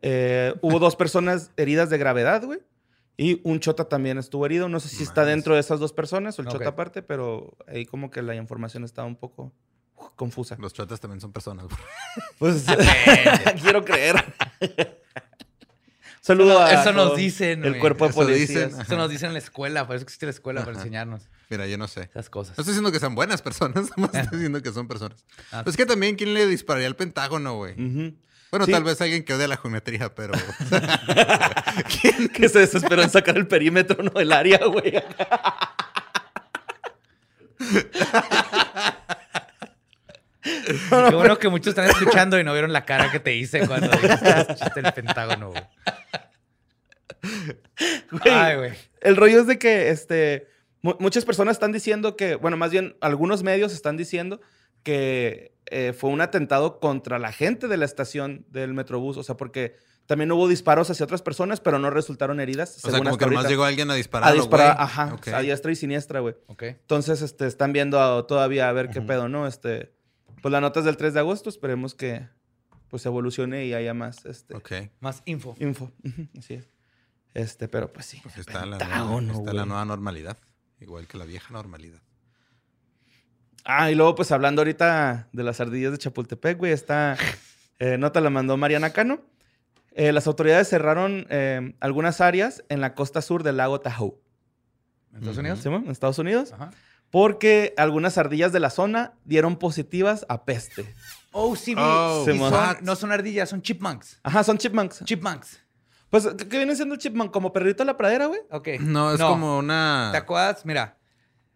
[0.03, 2.61] Eh, hubo dos personas heridas de gravedad, güey.
[3.17, 4.69] Y un chota también estuvo herido.
[4.69, 7.87] No sé si está dentro de esas dos personas o el chota aparte, pero ahí
[7.87, 9.53] como que la información estaba un poco
[9.97, 10.57] uh, confusa.
[10.59, 11.67] Los chotas también son personas.
[11.67, 11.79] güey.
[12.39, 12.67] Pues
[13.63, 14.17] quiero creer.
[16.25, 18.69] Saludo a Eso nos dicen, el cuerpo de Eso policías.
[18.71, 18.81] dicen.
[18.81, 19.87] Eso nos dicen en la escuela.
[19.87, 22.09] Por eso existe la escuela, para enseñarnos Mira, yo no sé.
[22.09, 22.57] esas cosas.
[22.57, 25.23] No estoy diciendo que sean buenas personas, no estoy diciendo que son personas.
[25.53, 25.61] Ah.
[25.65, 27.75] Pues es que también, ¿quién le dispararía al Pentágono, güey?
[28.51, 28.73] Bueno, Sí.
[28.73, 30.33] tal vez alguien que odia la geometría, pero...
[32.35, 34.09] que se desesperó en sacar el perímetro, ¿no?
[34.11, 34.95] Del área, güey.
[41.09, 43.89] Qué bueno que muchos están escuchando y no vieron la cara que te hice cuando
[43.89, 45.63] dijiste el Pentágono, güey.
[48.11, 48.73] Güey, Ay, güey.
[49.01, 50.49] El rollo es de que este,
[50.83, 54.41] mu- muchas personas están diciendo que, bueno, más bien algunos medios están diciendo
[54.83, 59.17] que eh, fue un atentado contra la gente de la estación del Metrobús.
[59.17, 59.77] O sea, porque
[60.07, 62.77] también hubo disparos hacia otras personas, pero no resultaron heridas.
[62.85, 64.29] O sea, como que nomás llegó alguien a disparar.
[64.29, 64.85] a disparar, güey.
[64.85, 65.29] ajá, Ok.
[65.29, 66.35] a diestra y siniestra, güey.
[66.49, 66.63] Ok.
[66.65, 69.47] Entonces, este, están viendo a- todavía a ver qué pedo, ¿no?
[69.47, 69.94] Este,
[70.45, 72.29] pues la nota es del 3 de agosto, esperemos que
[72.91, 74.73] pues evolucione y haya más este, Ok.
[75.01, 75.57] Más info.
[75.59, 75.91] info.
[76.39, 76.69] Así es.
[77.33, 78.21] Este, pero pues sí.
[78.23, 80.37] Pues está, la nueva, está la nueva normalidad.
[80.81, 82.03] Igual que la vieja normalidad.
[83.65, 87.17] Ah, y luego, pues hablando ahorita de las ardillas de Chapultepec, güey, esta
[87.79, 89.23] eh, nota la mandó Mariana Cano.
[89.93, 94.21] Eh, las autoridades cerraron eh, algunas áreas en la costa sur del lago Tahoe,
[95.13, 95.39] ¿En Estados.
[95.39, 95.61] Unidos?
[95.61, 96.71] ¿sí, en Estados Unidos, Ajá.
[97.11, 100.93] Porque algunas ardillas de la zona dieron positivas a peste.
[101.33, 101.75] Oh, sí.
[101.77, 104.21] Oh, son- no son ardillas, son chipmunks.
[104.23, 105.05] Ajá, son chipmunks.
[105.05, 105.61] Chipmunks.
[106.11, 107.33] Pues, ¿qué viene siendo el chipmunk?
[107.33, 108.41] ¿Como perrito de la pradera, güey?
[108.51, 108.69] Ok.
[108.81, 110.11] No, es como una...
[110.13, 110.65] ¿Te acuerdas?
[110.65, 110.97] Mira.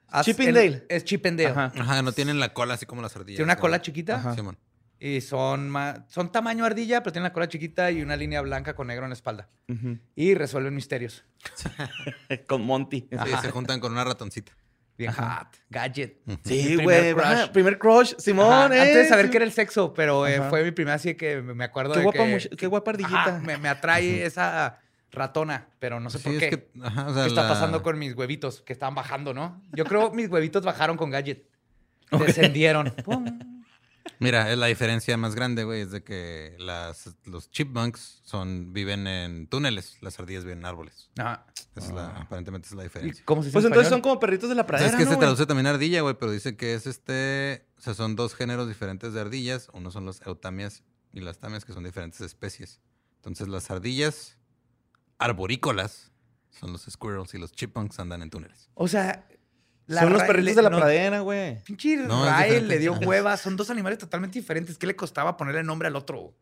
[0.08, 0.86] haz Chip el- and Dale.
[0.88, 1.50] Es Chip and Dale.
[1.52, 1.72] Ajá.
[1.78, 3.36] Ajá, no tienen la cola así como las ardillas.
[3.36, 3.60] Tiene una ¿no?
[3.60, 4.34] cola chiquita Ajá.
[4.34, 4.58] Simón.
[4.98, 8.74] y son, ma- son tamaño ardilla, pero tienen la cola chiquita y una línea blanca
[8.74, 9.48] con negro en la espalda.
[9.68, 9.96] Ujú.
[10.16, 11.24] Y resuelven misterios.
[12.48, 13.08] Con Monty.
[13.10, 14.52] Sí, se juntan con una ratoncita.
[14.98, 15.46] Bien hot.
[15.70, 16.18] Gadget.
[16.44, 17.14] Sí, güey.
[17.14, 18.14] primer Primer crush.
[18.18, 18.80] Simón, Ajá, eh.
[18.80, 19.30] Antes de saber sí.
[19.30, 22.04] qué era el sexo, pero eh, fue mi primera así que me acuerdo Qué de
[22.04, 22.34] guapa, que...
[22.36, 23.20] much- qué guapa ardillita.
[23.36, 24.80] Ajá, me, me atrae esa
[25.12, 26.50] ratona, pero no sé Sí, por es qué.
[26.50, 26.70] que...
[26.82, 29.62] Ajá, o sea, ¿Qué está la- pasando con mis huevitos que estaban bajando, no?
[29.72, 31.46] Yo creo mis huevitos bajaron con Gadget.
[32.10, 32.90] Descendieron.
[33.04, 33.24] Pum.
[34.18, 39.06] Mira, es la diferencia más grande, güey, es de que las, los chipmunks son, viven
[39.06, 41.10] en túneles, las ardillas viven en árboles.
[41.14, 43.24] Esa es la, aparentemente esa es la ¿Y diferencia.
[43.24, 45.10] cómo se dice Pues en entonces son como perritos de la pradera, es que ¿no,
[45.10, 45.20] se güey?
[45.20, 49.12] traduce también ardilla, güey, pero dice que es este, o sea, son dos géneros diferentes
[49.12, 49.68] de ardillas.
[49.72, 52.80] Uno son los eutamias y las tamias, que son diferentes especies.
[53.16, 54.36] Entonces las ardillas
[55.18, 56.12] arborícolas
[56.50, 58.70] son los squirrels y los chipmunks andan en túneles.
[58.74, 59.26] O sea,
[59.88, 61.62] Son los perritos de la no, pradera, güey.
[61.64, 63.36] Pinche No, Rael le dio hueva.
[63.36, 64.76] Son dos animales totalmente diferentes.
[64.76, 66.34] ¿Qué le costaba ponerle nombre al otro?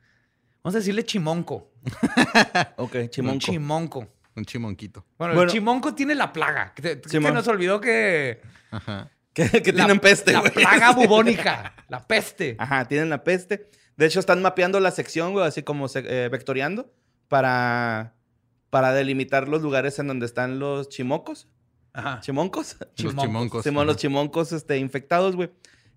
[0.62, 1.70] Vamos a decirle chimonco.
[2.76, 3.38] Ok, Un chimonco.
[3.38, 4.08] chimonco.
[4.34, 5.06] Un chimonquito.
[5.16, 5.48] Bueno, Bueno.
[5.50, 6.74] el chimonco tiene la plaga.
[6.74, 8.40] Que, que nos olvidó que...
[8.70, 9.10] Ajá.
[9.32, 11.72] que, que la- tienen peste, La plaga bubónica.
[11.88, 12.56] la peste.
[12.58, 13.70] Ajá, tienen la peste.
[13.96, 16.92] De hecho, están mapeando la sección, güey, así como se- eh, vectoreando
[17.28, 18.14] para,
[18.70, 21.48] para delimitar los lugares en donde están los chimocos.
[21.96, 22.20] Ajá.
[22.20, 22.76] ¿Chimoncos?
[22.98, 23.62] Los Chimoncos.
[23.64, 25.50] Simón, los chimoncos este, infectados, güey.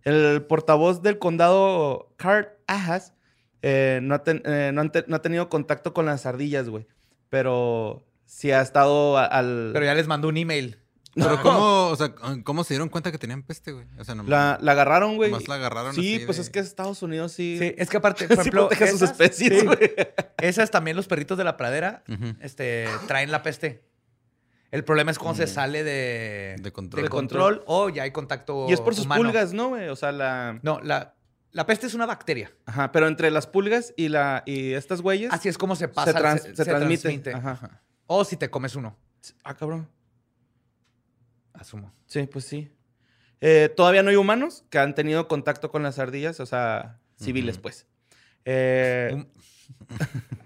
[0.03, 3.13] El portavoz del condado, Cart Ajas,
[3.61, 6.69] eh, no, ha ten- eh, no han te- no ha tenido contacto con las ardillas,
[6.69, 6.87] güey.
[7.29, 9.71] Pero sí ha estado a- al...
[9.73, 10.79] Pero ya les mandó un email.
[11.15, 13.85] Pero ¿cómo, o sea, ¿cómo se dieron cuenta que tenían peste, güey?
[13.97, 15.31] O sea, no, la, la agarraron, güey.
[15.31, 17.57] Nomás la agarraron Sí, así pues de- es que Estados Unidos sí...
[17.59, 19.77] Sí, es que aparte, por sí ejemplo, protege a sus esas- especies, sí, güey.
[20.37, 22.03] esas también los perritos de la pradera
[22.39, 23.83] este, traen la peste.
[24.71, 27.03] El problema es cuando se sale de, De control.
[27.03, 29.23] de control o ya hay contacto Y es por sus humano.
[29.23, 29.87] pulgas, ¿no, güey?
[29.89, 30.59] O sea, la...
[30.61, 31.15] No, la,
[31.51, 32.51] la peste es una bacteria.
[32.65, 35.33] Ajá, pero entre las pulgas y, la, y estas güeyes...
[35.33, 36.11] Así es como se pasa.
[36.13, 37.33] se, trans- se transmite.
[37.33, 37.51] Ajá.
[37.51, 37.81] Ajá.
[38.05, 38.95] O si te comes uno,
[39.43, 39.89] Ah, cabrón.
[41.53, 41.91] asumo.
[42.05, 42.71] Sí, pues sí.
[43.41, 47.57] Eh, todavía no hay humanos que han tenido contacto con las ardillas, o sea, civiles,
[47.57, 47.87] pues.
[48.45, 49.25] Eh,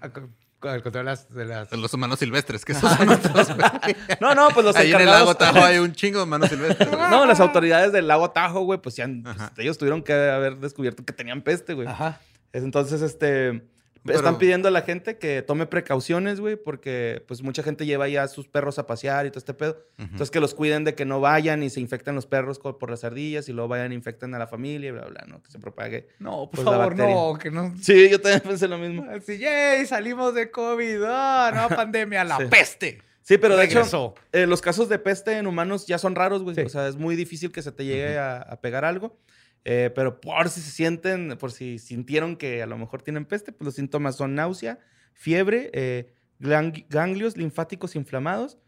[0.72, 1.28] El control de las...
[1.34, 3.96] de las- los humanos silvestres, que esos son otros, güey.
[4.20, 6.88] no, no, pues los Ahí en el lago Tahoe hay un chingo de humanos silvestres.
[6.90, 7.10] güey.
[7.10, 11.04] No, las autoridades del lago Tajo, güey, pues ya pues, ellos tuvieron que haber descubierto
[11.04, 11.88] que tenían peste, güey.
[11.88, 12.20] Ajá.
[12.52, 13.66] Entonces, este,
[14.04, 18.06] Pero- están pidiendo a la gente que tome precauciones, güey, porque pues mucha gente lleva
[18.08, 19.78] ya a sus perros a pasear y todo este pedo.
[19.98, 23.02] Entonces, que los cuiden de que no vayan y se infecten los perros por las
[23.04, 25.42] ardillas y luego vayan e infecten a la familia y bla, bla, ¿no?
[25.42, 26.08] Que se propague.
[26.18, 27.74] No, por Pues favor, no, que no...
[27.80, 29.06] Sí, yo también pensé lo mismo.
[29.10, 32.44] Así, yay, salimos de COVID, ah, nueva pandemia, la Sí.
[32.50, 33.02] peste.
[33.22, 34.14] Sí, pero de hecho, Regresó.
[34.32, 36.54] eh, los casos de peste en humanos ya son raros, güey.
[36.56, 36.60] Sí.
[36.60, 39.16] O sea, es muy difícil que se te llegue a, a pegar algo.
[39.64, 43.50] Eh, pero por si se sienten, por si sintieron que a lo mejor tienen peste,
[43.52, 44.78] pues los síntomas son náusea,
[45.14, 48.58] fiebre, eh, ganglios linfáticos inflamados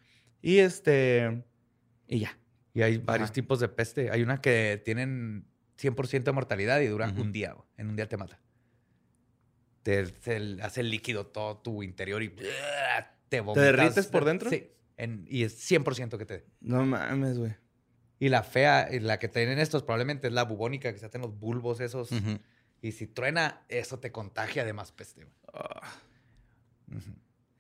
[0.40, 1.44] y este.
[2.08, 2.38] Y ya.
[2.72, 3.34] Y hay varios Ajá.
[3.34, 4.10] tipos de peste.
[4.10, 5.46] Hay una que tienen
[5.78, 7.54] 100% de mortalidad y duran un día.
[7.76, 8.40] En un día te mata.
[9.82, 12.34] Te, te hace líquido todo tu interior y
[13.28, 13.64] te vomitas.
[13.64, 14.50] derrites por dentro?
[14.50, 14.70] Sí.
[14.96, 16.46] En- y es 100% que te...
[16.60, 17.54] No mames, güey.
[18.18, 21.20] Y la fea, y la que tienen estos probablemente es la bubónica, que se hacen
[21.20, 22.10] los bulbos esos.
[22.80, 25.24] Y si truena, eso te contagia de más peste.
[25.24, 25.34] güey.
[25.52, 25.80] Ah.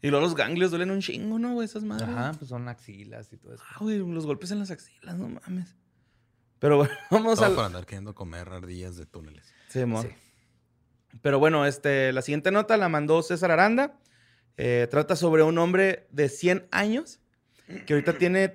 [0.02, 1.64] Y luego los ganglios duelen un chingo, ¿no, güey?
[1.64, 2.08] Esas madres.
[2.08, 3.64] Ajá, pues son axilas y todo eso.
[3.68, 5.74] Ah, güey, los golpes en las axilas, no mames.
[6.58, 7.54] Pero bueno, vamos Todo al.
[7.54, 9.52] para andar queriendo comer ardillas de túneles.
[9.68, 10.02] Sí, mo.
[10.02, 10.08] Sí.
[11.22, 13.98] Pero bueno, este, la siguiente nota la mandó César Aranda.
[14.58, 17.20] Eh, trata sobre un hombre de 100 años
[17.86, 18.48] que ahorita tiene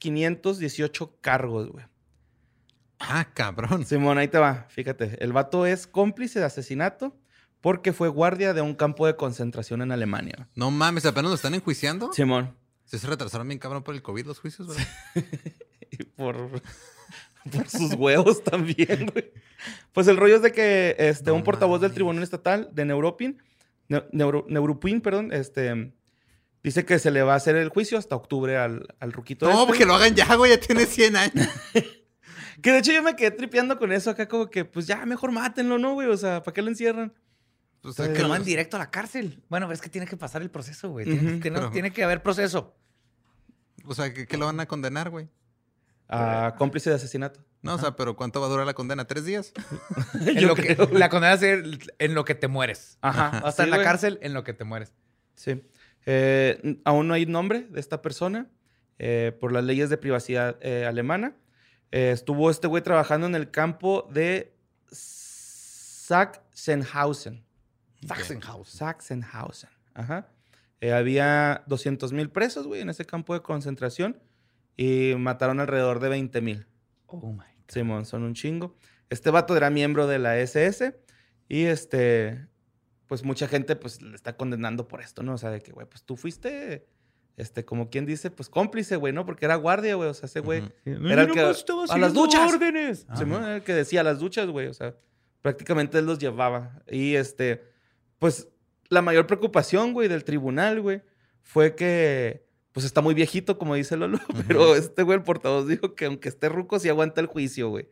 [0.00, 1.84] 3.518 cargos, güey.
[2.98, 3.84] Ah, cabrón.
[3.84, 4.66] Simón, ahí te va.
[4.70, 7.16] Fíjate, el vato es cómplice de asesinato
[7.60, 10.48] porque fue guardia de un campo de concentración en Alemania.
[10.54, 12.12] No mames, apenas lo están enjuiciando.
[12.12, 12.54] Simón.
[12.84, 14.86] Se retrasaron bien cabrón por el COVID los juicios, ¿verdad?
[15.88, 16.36] Y por,
[17.52, 19.30] por sus huevos también, güey.
[19.92, 21.92] Pues el rollo es de que este, No un portavoz del.
[21.92, 23.40] Tribunal Estatal de Neuropin,
[23.88, 25.92] Ne- Neuro- Neuropin, perdón, este,
[26.66, 29.46] dice que se le va a hacer el juicio hasta octubre al, al ruquito.
[29.46, 29.66] No, este.
[29.68, 31.48] porque lo hagan ya, güey, ya tiene 100 años.
[32.62, 35.30] Que de hecho yo me quedé tripeando con eso acá, como que, pues ya, mejor
[35.30, 36.08] mátenlo, ¿no, güey?
[36.08, 37.12] O sea, ¿para qué lo encierran?
[37.82, 39.42] O sea, Que lo van directo a la cárcel.
[39.50, 41.04] Bueno, es que tiene que pasar el proceso, güey.
[41.04, 42.74] Tiene, tiene- pero- tiene que haber proceso.
[43.84, 45.28] o sea, ¿qué, qué lo van a condenar, güey?
[46.08, 47.40] A cómplice de asesinato.
[47.60, 49.04] No, o sea, pero ¿cuánto va a durar la condena?
[49.06, 49.52] ¿Tres días?
[50.26, 52.96] En lo que, la condena es en en lo que te mueres.
[53.02, 53.40] Ajá.
[53.40, 53.84] Va a estar sí, en la güey.
[53.86, 54.94] cárcel en lo que te mueres.
[55.34, 55.62] Sí.
[56.06, 58.48] Eh, aún no hay nombre de esta persona
[58.98, 61.36] eh, por las leyes de privacidad eh, alemana.
[61.90, 64.56] Eh, estuvo este güey trabajando en el campo de
[66.06, 67.44] Sachsenhausen.
[68.06, 68.68] Sachsenhaus.
[68.68, 69.70] Sachsenhausen.
[69.94, 70.28] Ajá.
[70.80, 74.20] Eh, había 200 mil presos, güey, en ese campo de concentración
[74.76, 76.66] y mataron alrededor de 20 mil.
[77.06, 77.44] Oh my God.
[77.68, 78.76] Simón, son un chingo.
[79.10, 80.96] Este vato era miembro de la SS
[81.48, 82.46] y este,
[83.06, 85.34] pues mucha gente pues le está condenando por esto, ¿no?
[85.34, 86.86] O sea, de que, güey, pues tú fuiste,
[87.36, 89.24] este, como quien dice, pues cómplice, güey, ¿no?
[89.24, 90.62] Porque era guardia, güey, o sea, ese güey.
[91.12, 91.40] Era el que-
[91.90, 92.52] ¡A las duchas!
[92.52, 93.06] órdenes.
[93.16, 94.96] Simón era el que decía las duchas, güey, o sea,
[95.42, 96.82] prácticamente él los llevaba.
[96.90, 97.62] Y este,
[98.18, 98.48] pues
[98.88, 101.02] la mayor preocupación, güey, del tribunal, güey,
[101.42, 105.94] fue que, pues está muy viejito, como dice Lolo, pero este güey, el portavoz, dijo
[105.94, 107.88] que aunque esté ruco, sí aguanta el juicio, güey.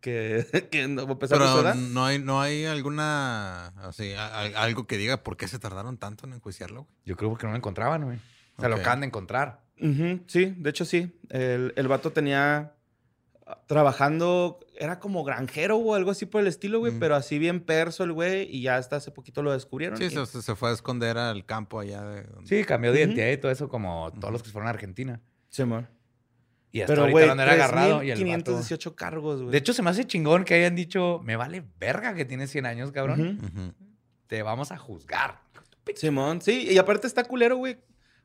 [0.00, 1.74] Que, que no- a pesar de su Pero edad.
[1.74, 5.96] no hay, no hay alguna, así, a- a- algo que diga por qué se tardaron
[5.98, 6.82] tanto en enjuiciarlo.
[6.84, 6.94] güey?
[7.04, 8.18] Yo creo que no lo encontraban, güey.
[8.56, 9.60] O sea, lo acaban de encontrar.
[10.26, 11.12] Sí, de hecho sí.
[11.28, 12.72] El, el vato tenía
[13.66, 16.98] trabajando, era como granjero o algo así por el estilo, güey, Mm.
[16.98, 19.96] pero así bien perso el güey y ya hasta hace poquito lo descubrieron.
[19.98, 22.02] Sí, y- se, se fue a esconder al campo allá.
[22.02, 24.70] De, donde- Sí, cambió de identidad y todo eso, como todos los que fueron a
[24.70, 25.20] Argentina.
[25.48, 25.86] Sí, amor.
[26.70, 28.24] Y hasta Pero, ahorita donde era agarrado y el vato...
[28.26, 29.52] 518 cargos, güey.
[29.52, 32.66] De hecho, se me hace chingón que hayan dicho, me vale verga que tienes 100
[32.66, 33.74] años, cabrón.
[34.26, 35.40] Te vamos a juzgar.
[35.94, 37.78] Simón, sí, y aparte está culero, güey.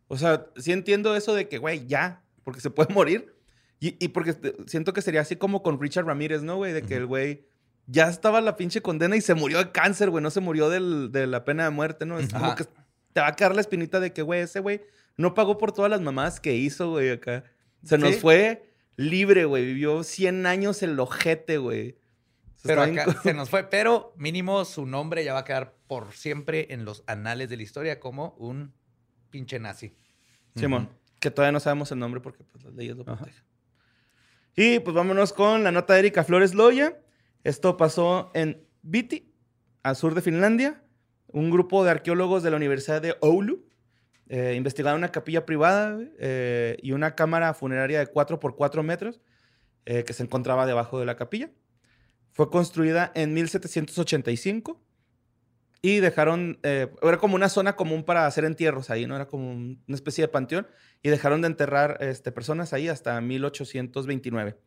[0.10, 3.34] O sea, sí entiendo eso de que, güey, ya, porque se puede morir.
[3.79, 6.73] Y, y porque te- siento que sería así como con Richard Ramírez, ¿no, güey?
[6.73, 7.45] De que el güey
[7.88, 10.21] ya estaba la pinche condena y se murió de cáncer, güey.
[10.21, 12.19] No se murió del- de la pena de muerte, ¿no?
[12.19, 12.65] Es como que
[13.13, 14.82] te va a quedar la espinita de que, güey, ese güey
[15.17, 17.43] no pagó por todas las mamadas que hizo, güey, acá.
[17.84, 18.19] Se nos Sí.
[18.22, 19.65] fue libre, güey.
[19.65, 21.98] Vivió 100 años el ojete, güey.
[22.63, 23.63] Pero acá se nos fue.
[23.69, 27.63] Pero mínimo su nombre ya va a quedar por siempre en los anales de la
[27.63, 28.74] historia como un
[29.30, 29.96] pinche nazi.
[30.56, 33.43] Simón, que todavía no sabemos el nombre porque pues, las leyes lo protegen.
[34.56, 37.00] Y pues vámonos con la nota de Erika Flores Loya.
[37.43, 39.34] Esto pasó en Viti,
[39.82, 40.84] al sur de Finlandia.
[41.28, 43.65] Un grupo de arqueólogos de la Universidad de Oulu
[44.36, 49.22] eh, investigaron una capilla privada eh, y una cámara funeraria de 4 por 4 metros
[49.86, 51.52] eh, que se encontraba debajo de la capilla.
[52.32, 54.82] Fue construida en 1785
[55.84, 59.15] y dejaron, eh, era como una zona común para hacer entierros ahí, ¿no?
[59.15, 60.65] Era como un- una especie de panteón
[61.04, 64.58] y dejaron de enterrar este, personas ahí hasta 1829.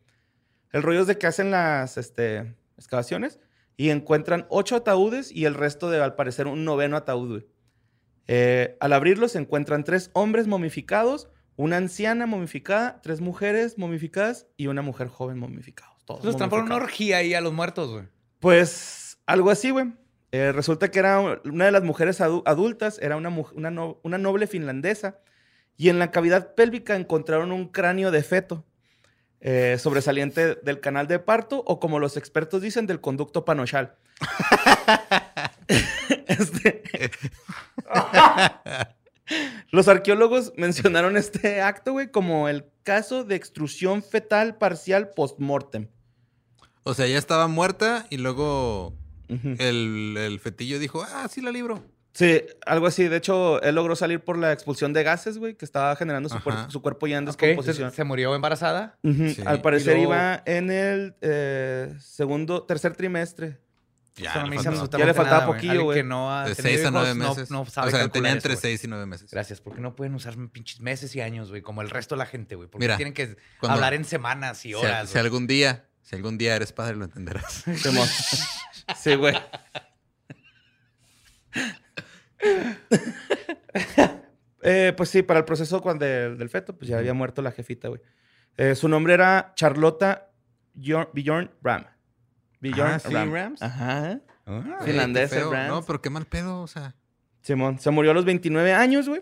[0.71, 3.39] El rollo es de que hacen las este, excavaciones
[3.75, 7.43] y encuentran ocho ataúdes y el resto de, al parecer, un noveno ataúd.
[8.27, 14.67] Eh, al abrirlos se encuentran tres hombres momificados, una anciana momificada, tres mujeres momificadas y
[14.67, 15.91] una mujer joven momificada.
[16.05, 18.05] Todos Entonces están por una orgía ahí a los muertos, güey.
[18.39, 19.93] Pues algo así, güey.
[20.31, 23.99] Eh, resulta que era una de las mujeres adu- adultas, era una, mu- una, no-
[24.03, 25.19] una noble finlandesa,
[25.77, 28.65] y en la cavidad pélvica encontraron un cráneo de feto
[29.39, 33.95] eh, sobresaliente del canal de parto, o como los expertos dicen, del conducto panochal.
[36.27, 36.83] Este-
[39.71, 45.87] los arqueólogos mencionaron este acto, güey, como el caso de extrusión fetal parcial post-mortem.
[46.83, 48.93] O sea, ya estaba muerta y luego
[49.27, 51.83] el, el fetillo dijo, ah, sí la libro.
[52.17, 53.07] Sí, algo así.
[53.07, 56.41] De hecho, él logró salir por la expulsión de gases, güey, que estaba generando su,
[56.41, 57.91] cuerpo, su cuerpo ya en descomposición.
[57.91, 58.97] ¿Se murió embarazada?
[59.03, 59.37] Sí.
[59.45, 63.59] Al parecer luego- iba en el eh, segundo, tercer trimestre.
[64.17, 64.73] Ya, Eso no le me dice faltaba.
[64.83, 65.97] absolutamente Ya le faltaba nada, poquillo, güey.
[65.97, 67.51] que no ha De tenido 6 a 9 hijos no- meses.
[67.51, 68.71] No, sabe o sea, calcular tenía entre eso, güey.
[68.73, 69.31] 6 y 9 meses.
[69.31, 72.25] Gracias, porque no pueden usar pinches meses y años, güey, como el resto de la
[72.25, 72.67] gente, güey.
[72.67, 75.07] Porque Mira, tienen que cuando- hablar en semanas y Si, horas.
[75.09, 75.23] si güey.
[75.25, 77.63] algún día, si algún día eres padre, lo entenderás.
[77.75, 78.07] Simón.
[78.97, 79.35] sí, güey.
[84.63, 87.51] Eh, pues sí, para el proceso cuando del, del feto, pues ya había muerto la
[87.51, 88.01] jefita, güey.
[88.57, 90.31] Eh, su nombre era Charlotta
[90.73, 91.85] Bjorn, Bjorn Ram.
[92.59, 93.61] Bjorn Ah, ¿sí, Rams?
[93.61, 94.19] Ajá.
[94.45, 94.79] Ah,
[95.27, 95.51] feo.
[95.51, 95.69] Rams.
[95.69, 96.95] No, pero qué mal pedo, o sea.
[97.41, 99.21] Simón, se murió a los 29 años, güey.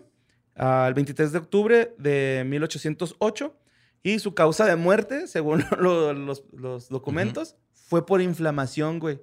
[0.54, 3.56] Al 23 de octubre de 1808.
[4.02, 9.20] Y su causa de muerte, según lo- los, los documentos, fue por inflamación, güey.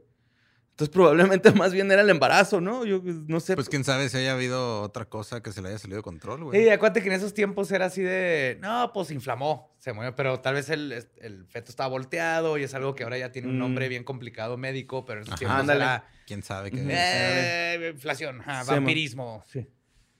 [0.74, 2.84] Entonces probablemente más bien era el embarazo, ¿no?
[2.84, 3.54] Yo no sé.
[3.56, 6.44] Pues quién sabe si haya habido otra cosa que se le haya salido de control,
[6.46, 6.64] güey.
[6.64, 10.40] Sí, acuérdate que en esos tiempos era así de, no, pues inflamó, se murió, pero
[10.40, 13.56] tal vez el, el feto estaba volteado y es algo que ahora ya tiene un
[13.58, 13.60] Mm.
[13.60, 15.40] nombre bien complicado médico, pero en esos Ajá.
[15.40, 15.84] tiempos Ándale.
[15.84, 16.82] era Quién sabe qué.
[16.90, 19.44] Eh, inflación, ajá, Sí, vampirismo.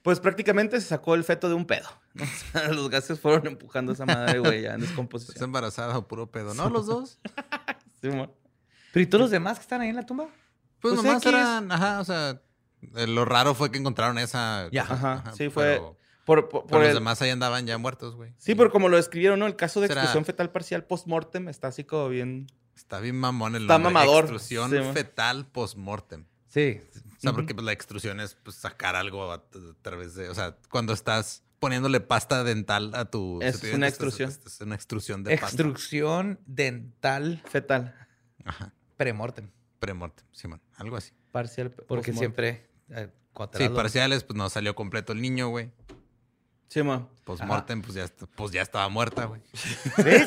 [0.02, 1.88] Pues prácticamente se sacó el feto de un pedo.
[2.20, 5.44] O sea, los gases fueron empujando a esa madre, güey, ya en ¿Estás descomposición.
[5.46, 6.54] embarazada o puro pedo?
[6.54, 7.18] ¿No, los dos?
[8.00, 8.30] Simón.
[8.92, 10.28] Pero ¿y todos los demás que están ahí en la tumba?
[10.84, 11.32] Pues, Pues nomás X.
[11.32, 12.42] eran, ajá, o sea,
[12.96, 14.68] eh, lo raro fue que encontraron esa.
[14.70, 14.86] Ya.
[14.86, 17.78] cosa, Ajá, sí, fue Pero, Por, por- pero por los el- demás ahí andaban ya
[17.78, 18.34] muertos, güey.
[18.36, 19.46] Sí, pero como lo describieron, ¿no?
[19.46, 22.48] El caso de extrusión fetal parcial post-mortem está así como bien...
[22.76, 23.94] Está bien mamón el Está nombre.
[23.94, 24.24] mamador.
[24.24, 26.26] Extrusión Sí, fetal post-mortem.
[26.48, 26.80] Sí.
[27.16, 29.42] O sea, porque pues, la extrusión es pues, sacar algo a,
[29.80, 30.28] través de.
[30.28, 33.40] O sea, cuando estás poniéndole pasta dental a tu.
[33.40, 34.28] Es una dientes, extrusión.
[34.28, 35.46] Es, es una extrusión de pasta.
[35.46, 37.94] Extrusión dental Fetal.
[38.44, 38.72] Ajá.
[38.98, 39.50] premortem.
[39.84, 40.62] Premortem, Simón.
[40.76, 41.12] Algo así.
[41.30, 41.70] Parcial.
[41.70, 42.70] Porque siempre...
[42.88, 43.10] eh,
[43.58, 45.70] Sí, parciales, pues no salió completo el niño, güey.
[46.68, 47.08] Simón.
[47.24, 48.06] Postmortem, pues ya,
[48.36, 49.42] pues ya estaba muerta, güey.
[49.98, 50.24] ¿Ves?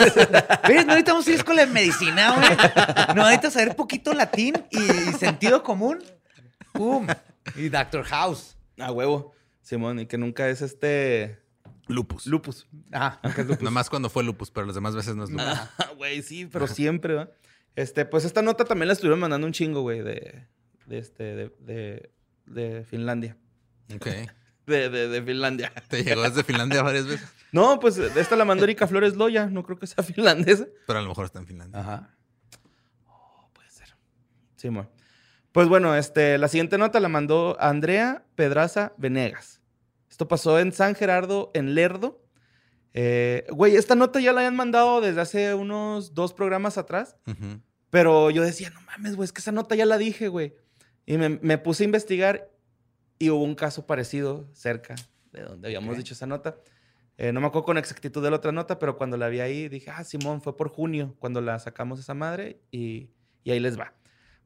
[0.68, 0.86] ¿Ves?
[0.86, 3.16] No necesitamos ir a escuela de medicina, güey.
[3.16, 4.80] No necesitas saber poquito latín y
[5.14, 6.03] sentido común.
[6.74, 7.08] ¡Pum!
[7.55, 8.58] Y Doctor House.
[8.78, 9.34] A huevo.
[9.62, 11.39] Simón, y que nunca es este...
[11.88, 12.28] Lupus.
[12.28, 12.68] Lupus.
[12.91, 13.64] Ah, aunque es lupus.
[13.64, 15.45] Nomás cuando fue lupus, pero las demás veces no es lupus.
[15.47, 17.30] Ah, güey, sí, pero siempre, ¿va?
[17.78, 20.47] Este, pues esta nota también la estuvieron mandando un chingo, güey, de,
[20.88, 22.11] de, este, de, de,
[22.47, 23.38] de Finlandia.
[23.95, 24.07] Ok.
[24.67, 25.71] De, de, de Finlandia.
[25.88, 27.34] Te llegó desde Finlandia varias veces.
[27.53, 29.45] No, pues esta la mandó Erika Flores Loya.
[29.45, 30.67] No creo que sea finlandesa.
[30.86, 31.80] Pero a lo mejor está en Finlandia.
[31.80, 32.13] Ajá.
[33.53, 33.95] Puede ser.
[34.57, 34.91] Sí, mo.
[35.53, 39.61] Pues bueno, este, la siguiente nota la mandó Andrea Pedraza Venegas.
[40.09, 42.21] Esto pasó en San Gerardo, en Lerdo.
[42.99, 47.15] Eh, güey, esta nota ya la habían mandado desde hace unos dos programas atrás.
[47.91, 50.55] Pero yo decía, no mames, güey, es que esa nota ya la dije, güey.
[51.05, 52.49] Y me, me puse a investigar
[53.19, 54.95] y hubo un caso parecido cerca
[55.31, 56.57] de donde habíamos dicho esa nota.
[57.19, 59.69] Eh, no me acuerdo con exactitud de la otra nota, pero cuando la vi ahí
[59.69, 63.11] dije, ah, Simón, fue por junio cuando la sacamos esa madre y,
[63.43, 63.93] y ahí les va.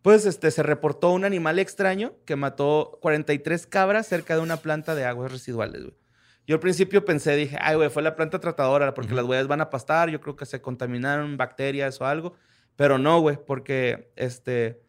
[0.01, 4.93] Pues este, se reportó un animal extraño que mató 43 cabras cerca de una planta
[4.93, 6.00] de aguas residuales, güey.
[6.47, 9.61] Yo al principio pensé, dije, ay, güey, fue la planta tratadora porque las huellas van
[9.61, 12.33] a pastar, yo creo que se contaminaron bacterias o algo.
[12.75, 14.81] Pero no, güey, porque este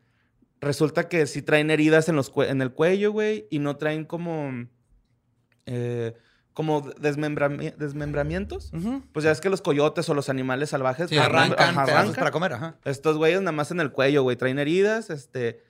[0.60, 4.66] resulta que sí traen heridas en, los en el cuello, güey, y no traen como
[5.66, 6.14] eh,
[6.54, 8.72] como desmembrami- desmembramientos.
[9.12, 12.14] Pues ya es que los coyotes o los animales salvajes Sí, Arrancan ajá, arrancan.
[12.14, 12.76] para comer, ajá.
[12.84, 15.62] Estos güeyes nada más en el cuello, güey, traen heridas, este,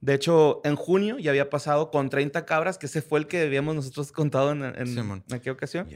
[0.00, 3.42] de hecho, en junio ya había pasado con 30 cabras, que ese fue el que
[3.42, 5.88] habíamos nosotros contado en, en- en aquella ocasión.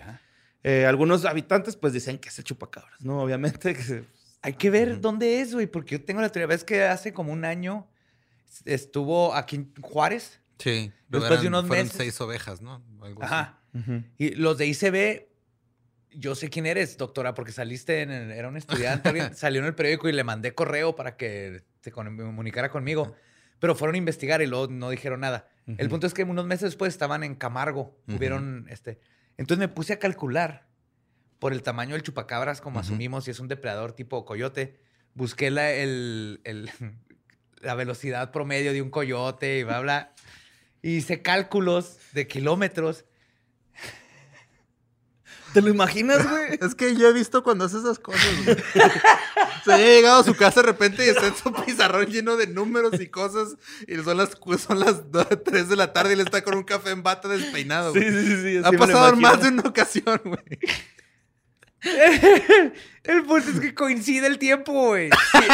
[0.63, 3.23] Eh, algunos habitantes pues dicen que se chupacabras, ¿no?
[3.23, 4.05] Obviamente que se-
[4.43, 6.47] Hay que ver dónde es, güey, porque yo tengo la teoría.
[6.47, 7.87] Ves que hace como un año
[8.65, 10.41] estuvo aquí en Juárez.
[10.59, 10.93] Sí.
[11.09, 11.97] Después Eran- de unos fueron meses.
[11.99, 12.83] seis ovejas, ¿no?
[13.03, 13.51] Algo así.
[14.19, 15.27] Y los de ICB,
[16.13, 19.75] yo sé quién eres, doctora, porque saliste, en el- era un estudiante, salió en el
[19.75, 23.15] periódico y le mandé correo para que se comunicara conmigo.
[23.61, 25.49] Pero fueron a investigar y luego no dijeron nada.
[25.67, 27.97] El punto es que unos meses después estaban en Camargo.
[28.17, 28.99] Hubieron, este...
[29.37, 30.67] Entonces me puse a calcular
[31.39, 34.79] por el tamaño del chupacabras, como asumimos, si es un depredador tipo coyote.
[35.15, 36.71] Busqué la, el, el-
[37.61, 40.15] la velocidad promedio de un coyote y bla, bla.
[40.83, 43.05] Y hice cálculos de kilómetros.
[45.53, 46.59] ¿Te lo imaginas, güey?
[46.61, 48.57] Es que yo he visto cuando hace esas cosas, güey.
[49.65, 52.47] Se haya llegado a su casa de repente y está en su pizarrón lleno de
[52.47, 53.57] números y cosas.
[53.87, 54.31] Y son las,
[54.65, 55.03] son las
[55.45, 57.93] 3 de la tarde y él está con un café en bata despeinado.
[57.93, 58.11] Sí, güey.
[58.11, 58.43] sí, sí.
[58.43, 60.59] sí, ha pasado más de una ocasión, güey.
[63.05, 65.11] El punto es que coincide el tiempo, güey.
[65.11, 65.47] Sí.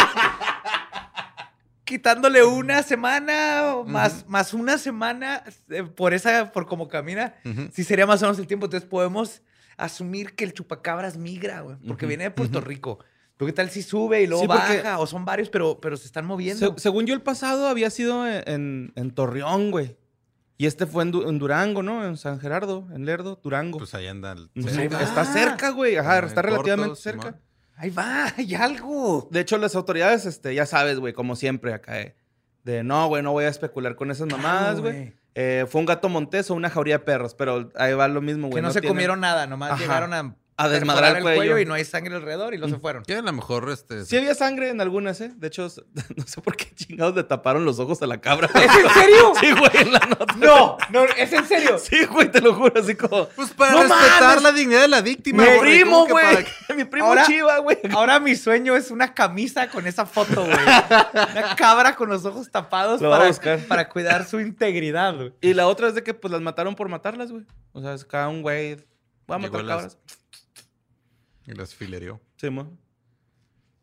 [1.85, 7.69] Quitándole una semana o más, más una semana eh, por esa, por cómo camina, Ujú.
[7.73, 8.67] sí sería más o menos el tiempo.
[8.67, 9.43] Entonces podemos
[9.77, 12.99] asumir que el chupacabras migra, güey, porque viene de Puerto Rico.
[13.37, 15.97] Pero qué tal si sube y luego Sí, porque- baja, o son varios, pero, pero
[15.99, 16.75] se están moviendo.
[16.75, 19.99] Se- según yo, el pasado había sido en, en- en Torreón, güey.
[20.59, 22.07] Y este fue en, Du- en Durango, ¿no?
[22.07, 23.77] En San Gerardo, en Lerdo, Durango.
[23.77, 24.33] Pues ahí anda.
[24.33, 25.97] el- Pues ahí está cerca, güey.
[25.99, 27.23] Ajá, En está corto, relativamente Simón.
[27.25, 27.41] cerca.
[27.77, 29.29] Ahí va, hay algo.
[29.31, 32.17] De hecho, las autoridades, este, ya sabes, güey, como siempre acá, eh,
[32.65, 34.93] de no, güey, no voy a especular con esas mamadas, Claro, güey.
[34.95, 35.15] güey.
[35.39, 38.49] Eh, fue un gato montés o una jauría de perros, pero ahí va lo mismo,
[38.49, 38.57] güey.
[38.57, 39.83] Que no, se tienen- comieron nada, nomás Ajá.
[39.83, 41.59] llegaron a, A desmadrar el cuello.
[41.59, 43.03] y no hay sangre alrededor y luego se fueron.
[43.05, 44.07] Que a lo mejor este.
[44.07, 45.31] Sí había sangre en algunas, ¿eh?
[45.37, 45.69] De hecho,
[46.17, 48.49] no sé por qué chingados le taparon los ojos a la cabra.
[48.55, 49.33] ¿Es en serio?
[49.39, 50.35] Sí, güey, en la nota.
[50.39, 51.79] No, no, es en serio.
[51.79, 53.27] Sí, güey, te lo juro, así como...
[53.29, 54.43] Pues para ¡No respetar mames!
[54.43, 55.43] la dignidad de la víctima.
[55.43, 56.45] Mi güey, primo, ¿cómo que güey.
[56.67, 56.75] para?
[56.77, 57.79] Mi primo Ahora- chiva, güey.
[57.93, 60.57] Ahora mi sueño es una camisa con esa foto, güey.
[60.57, 63.11] Una cabra con los ojos tapados Lo
[63.69, 65.33] para, cuidar su integridad, güey.
[65.43, 67.45] Y la otra es de que, pues, las mataron por matarlas, güey.
[67.73, 68.77] O sea, es cada un güey...
[69.27, 69.99] Voy a Llegó matar las- cabras.
[71.47, 72.21] Y las filerió.
[72.37, 72.77] Sí, mo.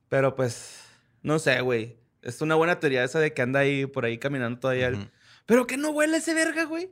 [0.10, 0.82] Pero, pues,
[1.22, 1.98] no sé, güey.
[2.22, 4.88] Es una buena teoría esa de que anda ahí, por ahí, caminando todavía.
[4.88, 5.10] el-.
[5.46, 6.92] Pero que no huele ese verga, güey.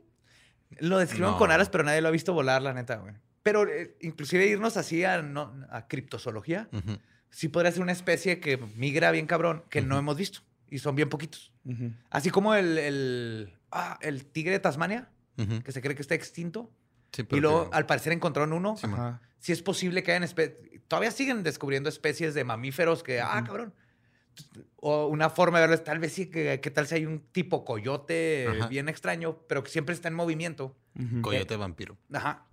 [0.78, 1.38] Lo describen No.
[1.38, 3.14] con alas, pero nadie lo ha visto volar, la neta, güey.
[3.42, 6.68] Pero eh, inclusive irnos así a, no, a criptozoología,
[7.30, 10.40] sí podría ser una especie que migra bien cabrón, que no hemos visto.
[10.70, 11.52] Y son bien poquitos.
[12.08, 16.70] Así como el, el, ah, el tigre de Tasmania, que se cree que está extinto.
[17.12, 18.76] Sí, Y luego, que- al parecer, encontraron uno.
[18.78, 18.86] Sí.
[19.42, 20.56] Si es posible que hayan especies.
[20.86, 23.74] Todavía siguen descubriendo especies de mamíferos que, ah, cabrón.
[24.76, 27.64] O una forma de verlo, tal vez sí, que, que tal si hay un tipo
[27.64, 28.68] coyote Ajá.
[28.68, 30.76] bien extraño, pero que siempre está en movimiento.
[31.22, 31.98] Coyote vampiro.
[32.12, 32.46] Ajá.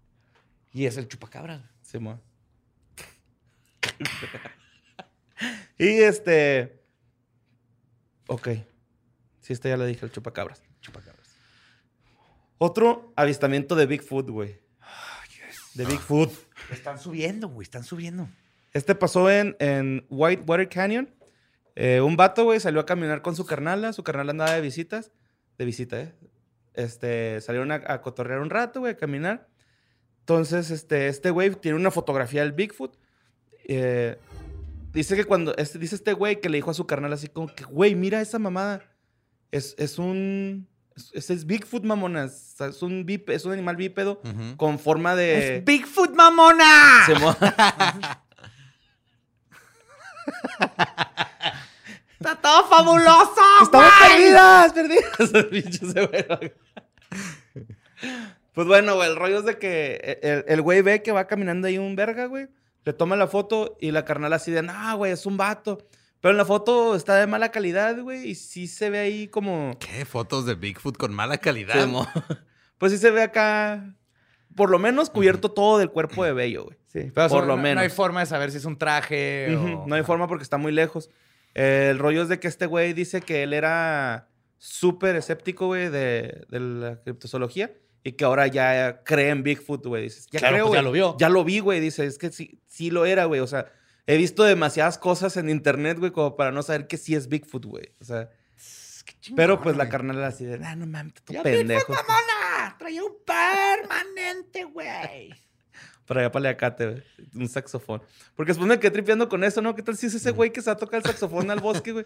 [0.73, 1.61] Y es el chupacabras.
[1.83, 2.19] Sí, mo.
[5.77, 6.81] y este.
[8.25, 8.49] Ok.
[9.41, 10.63] Sí, este ya le dije, el chupacabras.
[10.81, 11.35] Chupacabras.
[12.57, 14.59] Otro avistamiento de Bigfoot, güey.
[15.75, 16.48] De Bigfoot.
[16.71, 18.27] Están subiendo, güey, están subiendo.
[18.73, 21.09] Este pasó en, en Whitewater Canyon.
[21.75, 23.93] Eh, un vato, güey, salió a caminar con su carnala.
[23.93, 25.11] Su carnala andaba de visitas.
[25.57, 26.13] De visita, ¿eh?
[26.73, 29.49] Este, salieron a, cotorrear un rato, güey, a caminar.
[30.21, 32.95] Entonces, este, este güey tiene una fotografía del Bigfoot.
[33.67, 34.17] eh,
[34.93, 37.47] dice que cuando, este, dice este güey que le dijo a su carnal así como
[37.47, 38.83] que, güey, mira esa mamada.
[39.51, 40.68] Es, es un,
[41.13, 42.51] ese es Bigfoot, mamonas.
[42.53, 44.21] O sea, es un, bípe- es un animal bípedo
[44.57, 45.57] con forma de...
[45.57, 47.03] ¡Es Bigfoot, mamona!
[47.05, 47.35] Se mo-
[52.19, 53.33] ¡Está todo fabuloso!
[53.63, 54.09] ¡Estamos güey!
[54.17, 54.73] perdidas!
[54.73, 56.51] ¡Perdidas!
[58.53, 61.67] Pues bueno, güey, el rollo es de que el, el güey ve que va caminando
[61.67, 62.47] ahí un verga, güey.
[62.83, 65.87] Le toma la foto y la carnal así de, no, güey, es un vato.
[66.21, 69.77] Pero en la foto está de mala calidad, güey, y sí se ve ahí como...
[69.79, 70.05] ¿Qué?
[70.05, 71.87] Fotos de Bigfoot con mala calidad.
[72.77, 73.93] Pues sí se ve acá,
[74.55, 76.77] por lo menos cubierto todo del cuerpo de Bello, güey.
[76.87, 77.75] Sí, pero por lo no, menos.
[77.75, 79.85] No hay forma de saber si es un traje o...
[79.85, 81.09] No hay forma porque está muy lejos.
[81.53, 86.45] El rollo es de que este güey dice que él era súper escéptico, güey, de,
[86.47, 90.03] de la criptozoología y que ahora ya cree en Bigfoot, güey.
[90.03, 91.17] Dices, ya Claro, creo, pues ya lo vio.
[91.19, 91.79] Ya lo vi, güey.
[91.79, 93.41] Dice, es que sí, sí lo era, güey.
[93.41, 93.71] O sea,
[94.13, 97.65] he visto demasiadas cosas en internet, güey, como para no saber que sí es Bigfoot,
[97.65, 97.93] güey.
[98.01, 98.29] O sea,
[99.35, 101.93] pero pues la carnal era así de, ah, no mames, tú ¡Ya pendejo.
[101.93, 102.75] Bigfoot, mamona!
[102.79, 105.33] Traía un permanente, güey.
[106.05, 107.03] Para allá, paleacate, güey.
[107.35, 108.01] Un saxofón.
[108.35, 109.75] Porque después me quedé tripeando con eso, ¿no?
[109.75, 111.91] ¿Qué tal si es ese güey que se va a tocar el saxofón al bosque,
[111.91, 112.05] güey?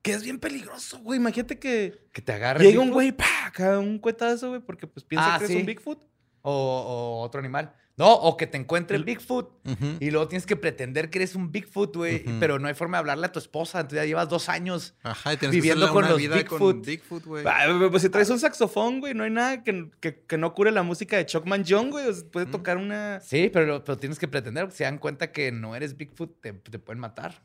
[0.00, 1.18] Que es bien peligroso, güey.
[1.18, 5.04] Imagínate que Que te agarre llega un güey, pa, acá un cuetazo, güey, porque pues
[5.04, 5.54] piensa Ah, que sí.
[5.54, 6.02] es un Bigfoot.
[6.42, 7.74] O, o otro animal.
[7.96, 9.52] No, o que te encuentre el Bigfoot.
[10.00, 12.24] Y luego tienes que pretender que eres un Bigfoot, güey.
[12.40, 13.78] Pero no hay forma de hablarle a tu esposa.
[13.80, 14.94] Entonces ya llevas dos años.
[15.04, 16.58] Ajá, y tienes Viviendo que con una los vida Bigfoot.
[16.58, 17.44] con Bigfoot, güey.
[17.46, 20.54] Ah, güey, pues si traes un saxofón, güey, no hay nada que, que, que no
[20.54, 22.08] cure la música de Chuckman John, güey.
[22.08, 23.20] O sea, puede tocar una...
[23.20, 24.64] Sí, pero, pero tienes que pretender.
[24.64, 27.44] porque Se dan cuenta que no eres Bigfoot, te, te pueden matar.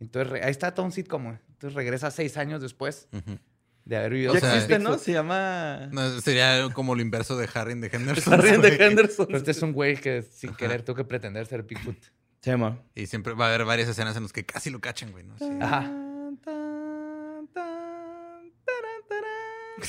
[0.00, 1.22] Entonces, ahí está todo un sitcom.
[1.24, 1.36] güey.
[1.50, 3.38] Entonces regresa seis años después Ujú.
[3.84, 4.32] De haber vivido.
[4.32, 4.98] Ya O sea, existe, ¿no?
[4.98, 5.88] Se llama...
[5.92, 8.34] No, sería como lo inverso de Harry de Henderson.
[8.34, 8.68] Harry de.
[8.84, 9.26] Henderson.
[9.26, 11.98] Pero este es un güey que sin querer tuvo que pretender ser Bigfoot.
[12.40, 12.78] Se llama...
[12.94, 15.24] Y siempre va a haber varias escenas en las que casi lo cachan, güey.
[15.24, 15.36] ¿no?
[15.38, 15.48] Sí.
[15.60, 15.90] Ajá.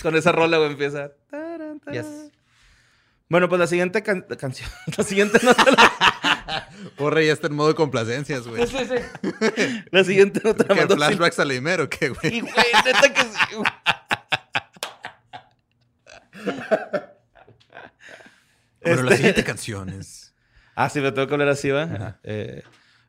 [0.01, 1.11] Con esa rola, güey, empieza.
[1.91, 2.31] Yes.
[3.27, 4.69] Bueno, pues la siguiente can- canción...
[4.97, 8.65] La siguiente nota la, Porra ya está en modo de complacencias, güey.
[8.67, 9.83] Sí, sí.
[9.91, 12.41] la siguiente nota la ¿Qué mandó flashbacks a Leimer o qué, güey?
[12.41, 12.53] güey,
[12.85, 13.55] neta que sí.
[13.55, 13.71] güey.
[18.81, 20.33] Bueno, la Este- siguiente canción es...
[20.75, 22.19] Ah, sí, me tengo que hablar así, ¿va?
[22.23, 22.61] Eh,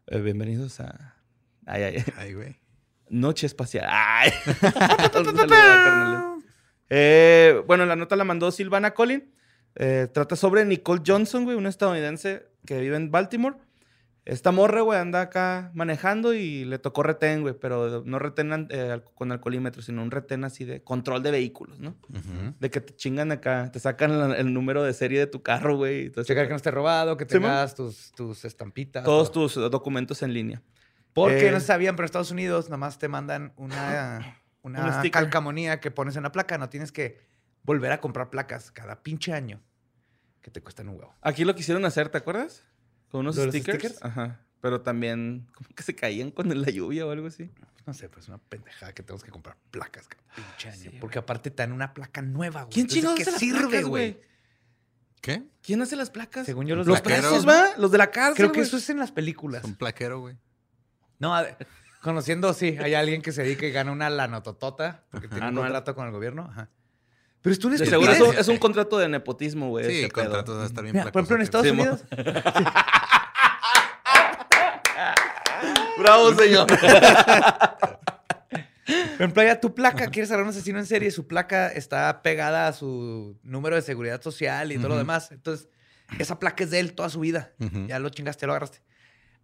[0.06, 1.16] eh, bienvenidos a...
[1.66, 2.04] Ay, ay, ay.
[2.16, 2.56] Ay, güey.
[3.08, 3.86] Noche espacial.
[3.90, 4.30] Ay.
[5.12, 6.38] Saludo.
[6.88, 9.32] Eh, bueno, la nota la mandó Silvana Collin.
[9.76, 13.56] Eh, trata sobre Nicole Johnson, güey, una estadounidense que vive en Baltimore.
[14.24, 19.00] Esta morra, güey, anda acá manejando y le tocó retén, güey, pero no retén eh,
[19.14, 21.90] con alcoholímetro, sino un retén así de control de vehículos, ¿no?
[22.08, 22.54] Ujú.
[22.58, 25.76] De que te chingan acá, te sacan la- el número de serie de tu carro,
[25.76, 26.10] güey.
[26.10, 29.04] Checar que no esté robado, que Sí, tengas tus, tus estampitas.
[29.04, 29.44] Todos todo.
[29.48, 30.60] tus documentos en línea.
[31.12, 35.12] Porque Eh, no sabían, pero en Estados Unidos nomás te mandan una, Un una sticker.
[35.22, 36.58] calcamonía que pones en la placa.
[36.58, 37.20] No tienes que
[37.66, 39.60] volver a comprar placas cada pinche año
[40.40, 41.14] que te cuestan un huevo.
[41.20, 42.64] Aquí lo quisieron hacer, ¿te acuerdas?
[43.10, 43.78] Con unos ¿Lo de los stickers.
[43.78, 44.04] stickers?
[44.04, 44.40] Ajá.
[44.60, 47.50] Pero también, como que se caían con la lluvia o algo así.
[47.84, 50.98] No sé, pues es una pendejada que tenemos que comprar placas cada pinche año.
[51.00, 52.72] porque aparte te dan una placa nueva, güey.
[52.72, 54.20] ¿Quién chingados ¿qué hace las sirve, güey?
[55.20, 55.44] ¿Qué?
[55.62, 56.46] ¿Quién hace las placas?
[56.46, 57.48] Según yo, los, los plaqueros, presos.
[57.48, 57.76] ¿va?
[57.78, 59.64] Los de la cárcel, Creo que eso es en las películas.
[59.64, 60.36] Un plaquero, güey.
[61.18, 61.56] No, a ver,
[62.02, 65.66] conociendo, sí, hay alguien que se dedica y gana una lanototota porque tiene un Anual.
[65.68, 66.46] contrato con el gobierno.
[66.50, 66.70] Ajá.
[67.42, 69.84] Pero De es seguro es un, es un contrato de nepotismo, güey.
[69.84, 70.24] Sí, pedo.
[70.24, 71.42] contrato debe estar bien Mira, por ejemplo, en.
[71.42, 71.72] Estados Sí.
[71.72, 72.00] Unidos,
[75.98, 76.66] Bravo, señor.
[78.86, 82.22] Por ejemplo, ya tu placa, quieres agarrar a un asesino en serie, su placa está
[82.22, 85.32] pegada a su número de seguridad social y todo lo demás.
[85.32, 85.68] Entonces,
[86.18, 87.52] esa placa es de él toda su vida.
[87.86, 88.82] Ya lo chingaste, lo agarraste.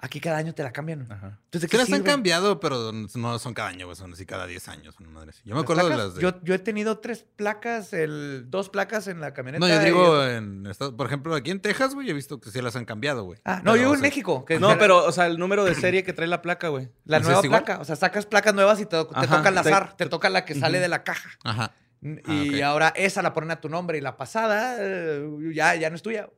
[0.04, 1.02] Aquí cada año te la cambian.
[1.10, 1.38] Ajá.
[1.44, 3.94] Entonces, ¿de Sí qué las han cambiado, pero no son cada año, güey.
[3.96, 4.96] Son así cada 10 años.
[4.98, 5.30] Madre.
[5.44, 6.06] Yo me acuerdo de placas?
[6.06, 6.22] las de...
[6.22, 9.64] Yo, yo he tenido tres placas, el, dos placas en la camioneta.
[9.64, 12.50] No, yo y digo, en Estados- por ejemplo, aquí en Texas, güey, he visto que
[12.50, 13.38] sí las han cambiado, güey.
[13.44, 14.44] Ah, no, Pero, yo o en sea, México.
[14.44, 16.88] Que No, pero, o sea, el número de serie que trae la placa, güey.
[17.04, 17.78] La ¿Ese nueva placa.
[17.80, 19.96] O sea, sacas placas nuevas y te, te Ajá, toca te- azar.
[19.96, 21.30] Te, toca la que sale de la caja.
[21.44, 21.70] Ajá.
[22.00, 22.62] Y ok.
[22.64, 25.24] ahora esa la ponen a tu nombre y la pasada eh,
[25.54, 26.28] ya, ya no es tuya.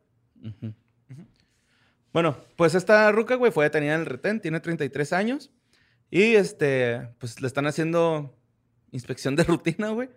[0.45, 0.75] Ujú.
[2.15, 5.51] Bueno, pues esta ruca, güey, fue detenida en el retén, tiene 33 años.
[6.12, 8.39] Y este, pues le están haciendo
[8.93, 10.09] inspección de rutina, güey.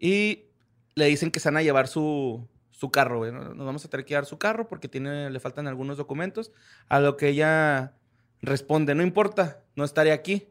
[0.00, 0.46] Y
[0.94, 3.32] le dicen que se van a llevar su, su carro, güey.
[3.32, 6.52] Nos vamos a tener que llevar su carro porque tiene, le faltan algunos documentos.
[6.88, 7.98] A lo que ella
[8.40, 10.48] responde, no importa, no estaré aquí.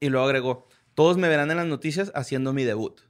[0.00, 3.02] Y luego agregó, todos me verán en las noticias haciendo mi debut.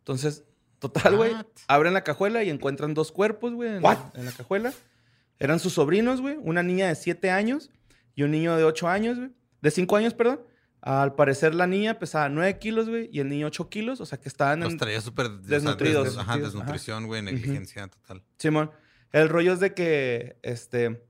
[0.00, 0.44] Entonces,
[0.78, 1.32] total, güey,
[1.68, 4.74] abren la cajuela y encuentran dos cuerpos, güey, en la cajuela.
[5.40, 7.70] Eran sus sobrinos, güey, una niña de 7 años
[8.14, 9.30] y un niño de 8 años, güey.
[9.62, 10.42] De 5 años, perdón.
[10.82, 14.00] Al parecer la niña pesaba 9 kilos, güey, y el niño 8 kilos.
[14.00, 15.26] O sea, que estaban Los traía súper...
[15.26, 16.04] o sea, desnutridos.
[16.04, 18.22] des- Ajá, desnutrición, güey, negligencia total.
[18.38, 18.70] Simón.
[19.12, 21.02] El rollo es de que, este,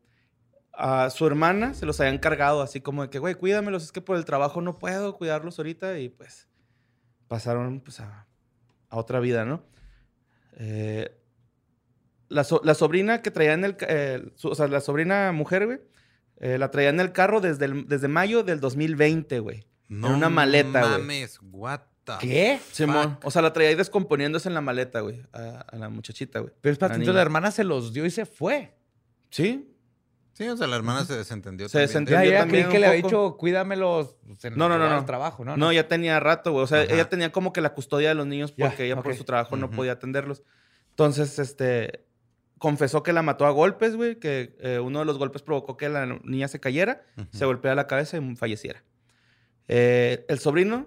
[0.72, 4.00] a su hermana se los habían cargado así como de que, güey, cuídamelos, es que
[4.00, 6.48] por el trabajo no puedo cuidarlos ahorita y pues
[7.28, 8.26] pasaron pues a,
[8.88, 9.62] a otra vida, ¿no?
[10.56, 11.14] Eh,
[12.30, 15.66] la, so- la sobrina que traía en el, eh, su- o sea, la sobrina mujer,
[15.66, 15.80] güey,
[16.38, 19.66] eh, la traía en el carro desde, el- desde mayo del 2020, güey.
[19.88, 20.92] No una maleta, güey.
[21.00, 22.60] mames, what the ¿Qué?
[22.72, 23.18] Simón.
[23.24, 26.52] O sea, la traía ahí descomponiéndose en la maleta, güey, a, a la muchachita, güey.
[26.62, 28.74] Pero es para La la hermana se los dio y se fue.
[29.30, 29.66] Sí,
[30.32, 31.86] Sí, o sea, la hermana se desentendió Se también.
[31.88, 32.18] desentendió.
[32.20, 34.86] Ya, Yo ya también creí que un le había dicho, cuídamelos en No, no, no,
[34.86, 35.04] el no.
[35.04, 35.54] trabajo, ¿no?
[35.58, 36.64] No, ya tenía rato, güey.
[36.64, 36.94] O sea, Ajá.
[36.94, 39.56] ella tenía como que la custodia de los niños Ya, porque ella por su trabajo
[39.56, 40.42] no podía atenderlos.
[40.90, 42.06] Entonces, este,
[42.60, 45.88] confesó que la mató a golpes, güey, que eh, uno de los golpes provocó que
[45.88, 47.02] la niña se cayera,
[47.32, 48.84] se golpeara la cabeza y falleciera.
[49.66, 50.86] Eh, el sobrino,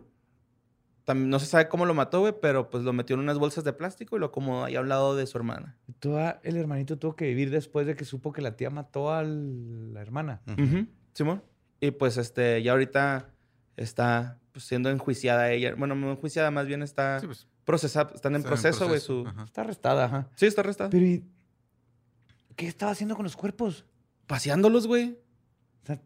[1.04, 3.64] también no se sabe cómo lo mató, güey, pero pues lo metió en unas bolsas
[3.64, 5.76] de plástico y lo acomodó ahí a un lado de su hermana.
[6.00, 9.24] Toda- el hermanito tuvo que vivir después de que supo que la tía mató a
[9.24, 10.42] la hermana.
[10.48, 11.44] Ujú, Simón.
[11.82, 13.30] Y pues, este, ya ahorita
[13.78, 15.74] está pues, siendo enjuiciada ella.
[15.76, 19.26] Bueno, no enjuiciada, más bien está Sí, pues, procesada, están en está proceso, güey, su...
[19.28, 19.44] Ajá.
[19.44, 20.30] Está arrestada, ajá.
[20.36, 20.90] Sí, está arrestada.
[20.90, 21.26] Pero ¿y
[22.56, 23.86] qué estaba haciendo con los cuerpos?
[24.28, 25.18] Paseándolos, güey.
[25.84, 26.00] O sea,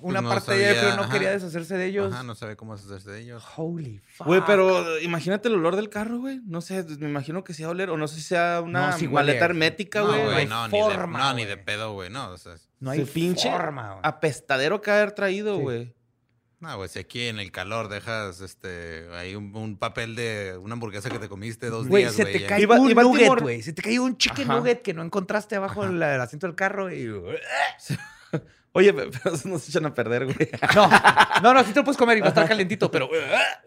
[0.00, 1.12] una Pues no parte de ella pero no ajá.
[1.12, 2.12] quería deshacerse de ellos.
[2.12, 3.44] Ajá, no sabe cómo hacerse de ellos.
[3.56, 4.26] Holy fuck.
[4.26, 6.40] Güey, pero imagínate el olor del carro, güey.
[6.44, 9.08] No sé, me imagino que sea oler, o no sé si sea una No, sí
[9.08, 10.18] maleta hermética, No, güey.
[10.20, 11.46] no güey, hay no, forma, ni de, no, ni güey.
[11.46, 12.10] de pedo, güey.
[12.10, 14.00] No, o sea, no hay pinche forma, güey.
[14.02, 15.92] apestadero que haber traído, Sí.
[16.66, 20.74] No, güey, si aquí en el calor dejas este ahí un, un papel de una
[20.74, 22.46] hamburguesa que te comiste dos Güey, días, se güey.
[22.46, 23.62] te Iba- un iba nugget, güey.
[23.62, 24.58] Se te cayó un chicken Ajá.
[24.58, 27.08] nugget que no encontraste abajo del asiento del carro y...
[28.72, 30.36] Oye, pe- pero eso nos echan a perder, güey.
[30.74, 30.90] No,
[31.42, 33.08] no, no, sí te lo puedes comer y va a estar calentito, pero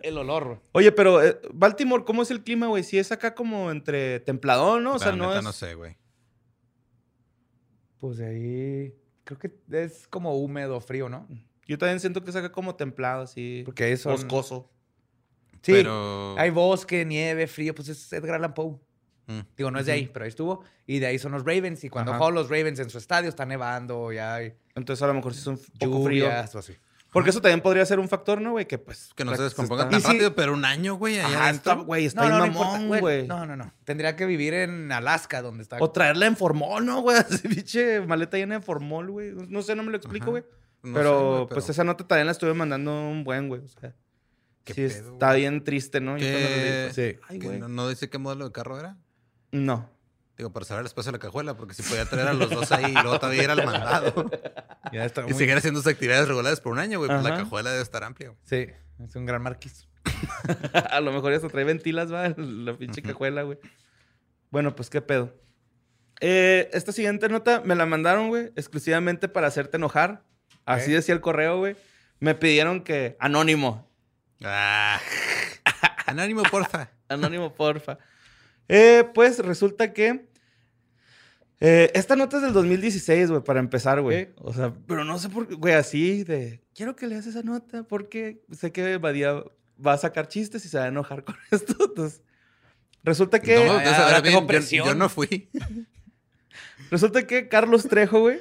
[0.04, 0.46] el olor.
[0.46, 0.60] güey.
[0.74, 2.84] Oye, pero eh, Baltimore, ¿cómo es el clima, güey?
[2.84, 4.94] Si es acá como entre templadón, ¿no?
[4.94, 5.44] O sea, La no es...
[5.44, 5.98] no sé, güey.
[8.00, 8.96] Pues de ahí...
[9.24, 11.28] Creo que es como húmedo, frío, ¿no?
[11.70, 13.62] Yo también siento que es acá como templado, así.
[13.64, 14.14] Porque son...
[14.14, 14.72] Boscoso.
[15.62, 18.80] Sí, Pero hay bosque, nieve, frío, pues es Edgar Allan Poe.
[19.28, 19.40] Mm.
[19.56, 20.64] Digo, no es de ahí, pero ahí estuvo.
[20.88, 21.84] Y de ahí son los Ravens.
[21.84, 25.14] Y cuando juegan los Ravens en su estadio, está nevando, ya hay Entonces a lo
[25.14, 26.28] mejor sí es un poco frío.
[26.28, 26.74] o así.
[27.12, 28.66] Porque eso también podría ser un factor, ¿no, güey?
[28.66, 29.12] Que pues...
[29.16, 32.40] que no se descomponga tan rápido, pero un año, güey, allá está, güey, está no,
[32.40, 33.28] no, no mamón, güey.
[33.28, 33.72] No, no, no.
[33.84, 35.78] Tendría que vivir en Alaska, donde está.
[35.80, 37.18] O traerla en formol, ¿no, güey?
[37.20, 39.34] Así, pinche maleta llena de formol, güey.
[39.48, 40.32] No sé, no me lo explico, Ajá.
[40.32, 40.44] güey.
[40.84, 43.62] No pero, sé, güey, pues esa nota también la estuve mandando un buen, güey.
[43.62, 43.94] O sea,
[44.64, 45.42] ¿Qué sí, pedo, está güey?
[45.42, 46.18] bien triste, ¿no?
[46.18, 46.82] Yo ¿Qué?
[46.86, 47.20] pues, Sí.
[47.28, 47.60] Ay, ¿Que güey.
[47.60, 48.98] no, no dice qué modelo de carro era?
[49.52, 49.90] No.
[50.38, 52.72] Digo, para saber el espacio de la cajuela, porque si podía traer a los dos
[52.72, 54.30] ahí y luego todavía ir al mandado.
[54.94, 57.10] Ya está y muy- seguir haciendo sus actividades regulares por un año, güey.
[57.12, 58.40] Pues la cajuela debe estar amplia, güey.
[58.46, 58.72] Sí,
[59.04, 59.88] es un gran marquis.
[60.92, 63.60] A lo mejor ya se trae ventilas, va, la pinche cajuela, güey.
[64.50, 65.36] Bueno, pues qué pedo.
[66.22, 70.24] Eh, esta siguiente nota me la mandaron, güey, exclusivamente para hacerte enojar.
[70.76, 71.76] Así decía el correo, güey.
[72.20, 73.88] Me pidieron que anónimo,
[74.44, 75.00] Ah.
[76.06, 76.90] Anónimo, porfa.
[77.08, 77.98] Anónimo, porfa.
[78.68, 80.26] Eh, pues resulta que.
[81.60, 84.30] eh, esta nota es del 2016, güey, para empezar, güey.
[84.38, 86.62] O sea, pero no sé por qué, güey, así de.
[86.74, 89.44] Quiero que leas esa nota porque sé que Badía
[89.86, 91.76] va a sacar chistes y se va a enojar con esto.
[91.86, 92.22] Entonces,
[93.04, 93.56] resulta que.
[93.66, 94.88] no, ahora saber tengo bien, yo- presión.
[94.88, 95.50] Yo, no fui.
[96.92, 98.40] Resulta que Carlos Trejo, güey,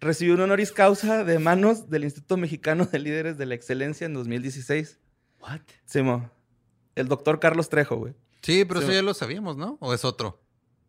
[0.00, 4.14] recibió un honoris causa de manos del Instituto Mexicano de Líderes de la Excelencia en
[4.14, 4.98] 2016.
[5.40, 5.60] What?
[5.84, 6.30] Simo.
[6.94, 8.14] El doctor Carlos Trejo, güey.
[8.42, 8.86] Sí, pero Sí.
[8.86, 9.76] eso ya lo sabíamos, ¿no?
[9.80, 10.42] ¿O es otro?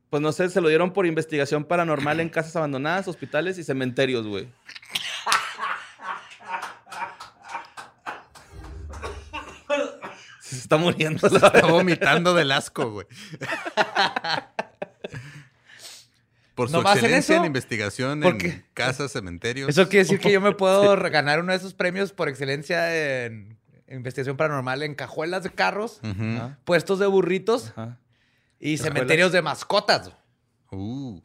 [0.10, 4.26] Pues no sé, se lo dieron por investigación paranormal en casas abandonadas, hospitales y cementerios,
[4.26, 4.48] güey.
[10.42, 11.28] Se está muriendo.
[11.30, 13.08] la Está vomitando del asco, güey.
[16.58, 18.66] Por su ¿Nomás en excelencia en, investigación ¿Por en qué?
[18.74, 19.70] casas, cementerios.
[19.70, 23.26] Eso quiere decir que yo me puedo re- ganar uno de esos premios por excelencia
[23.26, 23.58] en
[23.90, 26.02] investigación paranormal en cajuelas de carros,
[26.66, 27.68] puestos de burritos
[28.60, 28.82] y Cajuelas.
[28.82, 30.12] cementerios de mascotas.
[30.72, 31.22] Uh.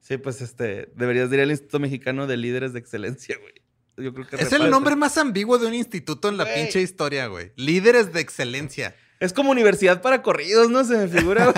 [0.00, 3.54] Sí, pues este, deberías ir al Instituto Mexicano de Líderes de Excelencia, güey.
[3.96, 4.64] Yo creo que Es reparte.
[4.64, 7.52] el nombre más ambiguo de un instituto en la pinche historia, güey.
[7.56, 8.94] Líderes de excelencia.
[9.20, 10.84] Es como universidad para corridos, ¿no?
[10.84, 11.52] Se me figura.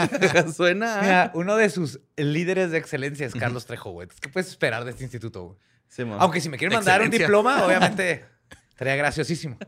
[0.56, 0.98] Suena.
[0.98, 4.08] a- Mira, uno de sus líderes de excelencia es Carlos Trejo, güey.
[4.20, 5.58] ¿Qué puedes esperar de este instituto, güey?
[5.88, 6.02] Sí.
[6.18, 8.24] Aunque si me quieren mandar un diploma, obviamente
[8.70, 9.58] estaría graciosísimo.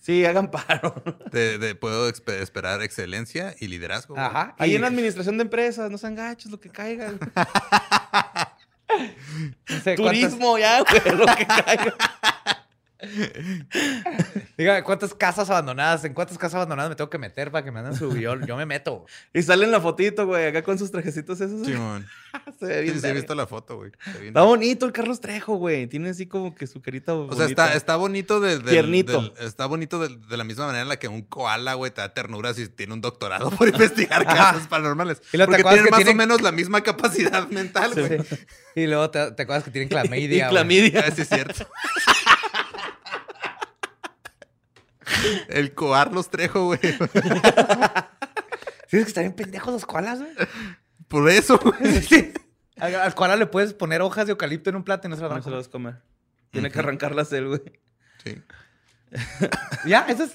[0.00, 1.00] Sí, hagan paro.
[1.30, 4.14] De, de- puedo esperar excelencia y liderazgo.
[4.14, 4.26] güey.
[4.26, 4.56] Ajá.
[4.58, 7.12] Ahí Y- en la administración de empresas, no sean gachos, lo que caiga.
[9.68, 11.16] No sé, ¿cuántas- Turismo ya, güey.
[11.16, 11.94] Lo que caiga.
[14.56, 16.04] Dígame, ¿cuántas casas abandonadas?
[16.04, 18.56] ¿En cuántas casas abandonadas me tengo que meter para que me anden su yo, yo
[18.56, 19.06] me meto.
[19.34, 21.66] Y sale en la fotito, güey, acá con sus trajecitos esos.
[21.66, 22.06] Simón.
[22.60, 23.00] Se ve Sí, bien.
[23.00, 23.90] sí, he visto la foto, güey.
[24.24, 25.86] Está bonito el Carlos Trejo, güey.
[25.86, 29.20] Tiene así como que su carita O sea, está, está bonito de, Tiernito.
[29.20, 32.00] del- está bonito de, de la misma manera en la que un koala, güey, te
[32.00, 35.20] da ternura si tiene un doctorado por investigar casos paranormales.
[35.32, 38.20] Y te Porque tienen que más tienen- o menos la misma capacidad mental, güey.
[38.74, 40.46] Y luego te, te acuerdas que tienen clamidia.
[40.46, 41.04] Y clamidia.
[41.06, 41.66] Ah, sí es cierto.
[45.48, 46.80] El Coarlos Trejo, güey.
[48.88, 50.32] ¿Sí es que están bien pendejos los koalas, güey?
[51.08, 52.02] Por eso, güey.
[52.02, 52.32] Sí.
[52.78, 55.22] Al, al koala le puedes poner hojas de eucalipto en un plato y no se
[55.22, 55.62] lo van a No se lo comer.
[55.62, 56.02] vas a comer.
[56.50, 57.62] Tiene que arrancarlas él, güey.
[58.24, 58.42] Sí.
[59.86, 60.32] Ya, eso es...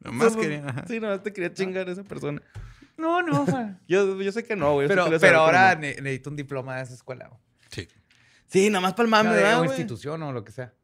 [0.00, 0.64] Nomás Eso- quería.
[0.66, 0.84] ajá.
[0.88, 2.42] Sí, nomás te quería chingar esa persona.
[2.96, 3.46] No, no.
[3.46, 3.66] güey.
[3.88, 4.86] Yo, yo sé que no, güey.
[4.86, 5.80] yo sé Pero, que le pero sabe, ahora no.
[5.82, 7.28] ne- necesito un diploma de esa escuela.
[7.28, 7.40] güey.
[7.70, 7.88] Sí.
[8.46, 9.78] Sí, nada más para el mame, No, de ¿verdad, una güey?
[9.80, 10.74] institución o lo que sea.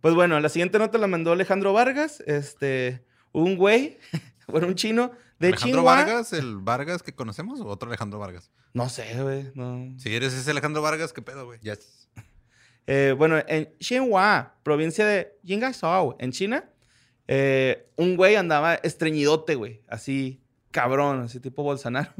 [0.00, 2.22] Pues bueno, la siguiente nota la mandó Alejandro Vargas.
[2.26, 3.98] Este, un güey,
[4.48, 5.82] bueno, un chino de ¿Alejandro.
[5.84, 8.50] Vargas, el Vargas que conocemos o otro Alejandro Vargas?
[8.72, 9.50] No sé, güey.
[9.54, 9.98] No.
[9.98, 11.60] Si eres ese Alejandro Vargas, ¿qué pedo, güey?
[11.60, 12.08] Yes.
[12.86, 16.70] Eh, bueno, en Xinhua, provincia de Jingasao, en China,
[17.26, 19.82] eh, un güey andaba estreñidote, güey.
[19.88, 20.40] Así,
[20.70, 22.10] cabrón, así tipo Bolsonaro.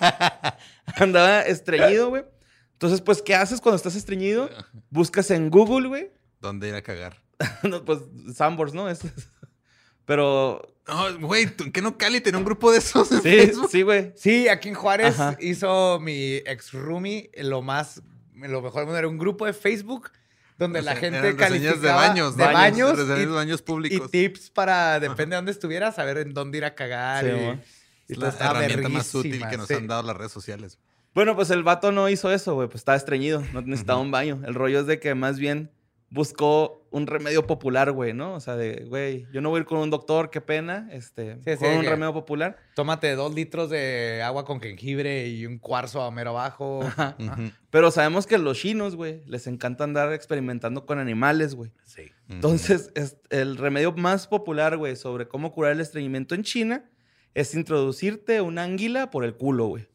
[0.96, 2.24] andaba estreñido, güey.
[2.72, 4.50] Entonces, pues, ¿qué haces cuando estás estreñido?
[4.90, 6.10] Buscas en Google, güey.
[6.40, 7.20] ¿Dónde ir a cagar?
[7.62, 8.00] No, pues,
[8.34, 8.88] Sambors, ¿no?
[8.88, 9.00] Es-
[10.04, 13.68] Pero, No, güey, ¿tú- ¿qué no Cali tenía un grupo de esos en sí, Facebook?
[13.70, 14.12] sí, güey.
[14.16, 15.36] Sí, aquí en Juárez Ajá.
[15.40, 18.02] hizo mi ex roomie lo más,
[18.34, 18.98] lo mejor del mundo.
[18.98, 20.10] Era un grupo de Facebook
[20.56, 24.10] donde O la gente calificaba de baños, de baños, baños, y- de baños y, públicos.
[24.10, 27.24] tips para, depende de dónde estuvieras, saber en dónde ir a cagar.
[27.24, 27.60] Sí, y-
[28.08, 29.74] y Es la herramienta más útil que nos sí.
[29.74, 30.78] han dado las redes sociales.
[31.14, 32.66] Bueno, pues el vato no hizo eso, güey.
[32.68, 33.42] Pues estaba estreñido.
[33.52, 34.40] No necesitaba un baño.
[34.46, 35.70] El rollo es de que más bien
[36.10, 38.34] buscó un remedio popular, güey, ¿no?
[38.34, 40.88] O sea, de, güey, yo no voy a ir con un doctor, qué pena.
[40.90, 42.56] Este, Sí, sí, con un que- remedio popular.
[42.74, 46.78] Tómate dos litros de agua con jengibre y un cuarzo a mero abajo.
[46.80, 47.50] Ujú.
[47.70, 51.72] Pero sabemos que los chinos, güey, les encanta andar experimentando con animales, güey.
[51.84, 52.10] Sí.
[52.30, 56.90] Entonces, es- el remedio más popular, güey, sobre cómo curar el estreñimiento en China
[57.34, 59.86] es introducirte una anguila por el culo, güey.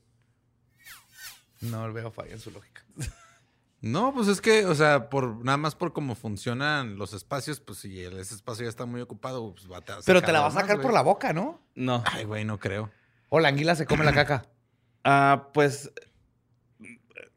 [1.62, 2.83] No veo falla en su lógica.
[3.84, 7.80] No, pues es que, o sea, por nada más por cómo funcionan los espacios, pues
[7.80, 10.56] si el- ese espacio ya está muy ocupado, pues va a Pero te la vas
[10.56, 11.62] a sacar por la boca, ¿no?
[11.76, 12.02] No.
[12.10, 12.90] Ay, güey, no creo.
[13.28, 14.46] O la anguila se come la caca.
[15.06, 15.92] Ah, pues.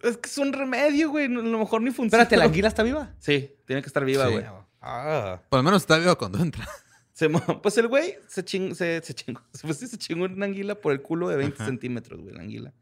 [0.02, 1.24] Es que es un remedio, güey.
[1.26, 2.22] A lo mejor ni funciona.
[2.22, 3.12] Espérate, ¿la anguila está viva?
[3.18, 4.32] Sí, tiene que estar viva, Sí.
[4.34, 4.44] güey.
[4.80, 5.42] Ah.
[5.48, 6.64] Por lo menos está vivo cuando entra.
[7.12, 7.28] Se
[7.62, 9.40] pues el güey se, ching- se, se chingó.
[9.62, 11.66] Pues sí, se chingó una anguila por el culo de 20 Ajá.
[11.66, 12.72] centímetros, güey, la anguila.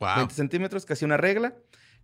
[0.00, 0.16] Wow.
[0.16, 1.54] 20 centímetros, casi una regla.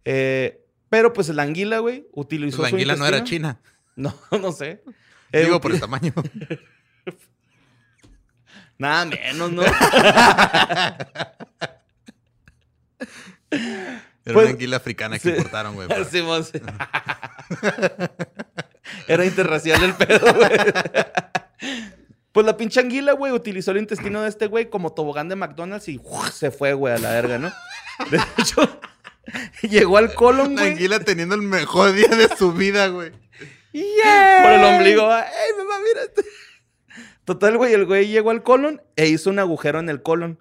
[0.07, 3.59] Eh, pero pues la anguila, güey, utilizó Pues la su anguila no era china.
[3.97, 4.83] No, no sé.
[5.33, 6.13] Digo, por el tamaño.
[8.79, 9.63] Nada menos, ¿no?
[13.51, 15.29] Era Pues- una anguila africana que sí.
[15.31, 15.89] importaron, güey.
[15.89, 16.61] para- Simón, sí.
[19.09, 20.51] Era interracial el pedo, güey.
[22.33, 25.89] Pues la pinche anguila, güey, utilizó el intestino de este güey como tobogán de McDonald's
[25.89, 26.31] y ¡uf!
[26.33, 27.51] se fue, güey, a la verga, ¿no?
[28.11, 28.81] De hecho,
[29.63, 33.11] llegó al colon, La güey, anguila teniendo el mejor día de su vida, güey.
[33.73, 35.03] por el ombligo.
[35.15, 36.03] ¡Ey, mamá, mira!
[36.03, 36.25] este!
[37.25, 40.41] Total, güey, el güey llegó al colon e hizo un agujero en el colon.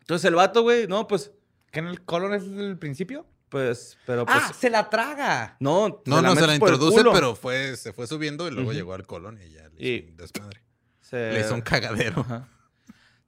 [0.00, 1.30] Entonces el vato, güey, no, pues,
[1.70, 3.26] ¿Que en el colon es el principio?
[3.48, 4.38] pues, pero pues...
[4.40, 5.56] ah, se la traga.
[5.60, 9.06] No, No, no, se la introduce, pero fue, se fue subiendo y luego llegó al
[9.06, 10.62] colon y ya le hizo Y- un desmadre.
[11.02, 12.20] Se- Le hizo un cagadero.
[12.22, 12.48] Ajá.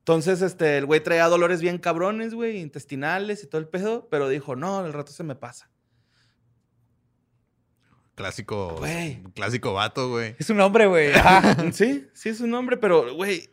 [0.05, 4.29] Entonces, este, el güey traía dolores bien cabrones, güey, intestinales y todo el pedo, pero
[4.29, 5.71] dijo, no, al rato se me pasa.
[8.15, 9.23] Clásico, Güey.
[9.35, 10.37] clásico vato, güey.
[10.39, 11.13] Es un hombre, güey.
[11.15, 11.57] Ajá.
[11.73, 13.49] sí, sí es un nombre, pero, güey,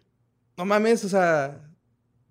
[0.57, 1.61] no mames, o sea,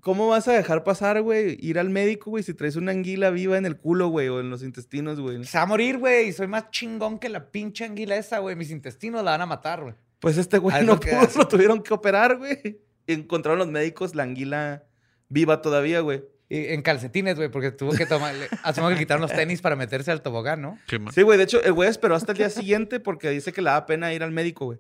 [0.01, 3.57] ¿cómo vas a dejar pasar, güey, ir al médico, güey, si traes una anguila viva
[3.57, 5.43] en el culo, güey, o en los intestinos, güey?
[5.45, 6.31] Se va a morir, güey.
[6.35, 8.55] Soy más chingón que la pinche anguila esa, güey.
[8.55, 9.95] Mis intestinos la van a matar, güey.
[10.21, 12.83] Pues este güey no pudo, lo tuvieron que operar, güey.
[13.07, 14.85] Encontraron los médicos la anguila
[15.29, 16.23] viva todavía, güey.
[16.49, 18.35] Y en calcetines, güey, porque tuvo que tomar.
[18.65, 20.79] Asumo que quitaron los tenis para meterse al tobogán, ¿no?
[21.15, 23.71] Sí, güey, de hecho, el güey esperó hasta el día siguiente porque dice que le
[23.71, 24.79] da pena ir al médico, güey.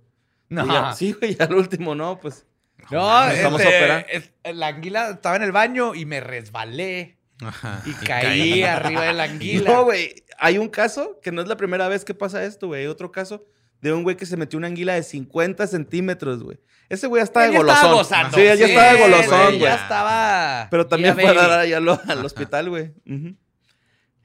[0.49, 0.67] No.
[0.67, 2.45] Ya- sí, güey, ya al último, no, pues.
[2.91, 4.07] No, a este, operar.
[4.11, 7.83] es- la anguila estaba en el baño y me resbalé Ajá.
[7.87, 9.71] y caí arriba de la anguila.
[9.71, 10.25] No, güey.
[10.39, 12.81] Hay un caso que no es la primera vez que pasa esto, güey.
[12.83, 13.45] Hay otro caso
[13.81, 16.59] de un güey que se metió una anguila de 50 centímetros, güey.
[16.89, 17.77] Ese güey ya estaba de golosón.
[17.77, 18.37] estaba gozando.
[18.37, 19.59] Sí, él ya estaba de golosón, güey.
[19.61, 20.69] Ya estaba.
[20.71, 22.93] Pero también fue a dar ahí al, al hospital, güey.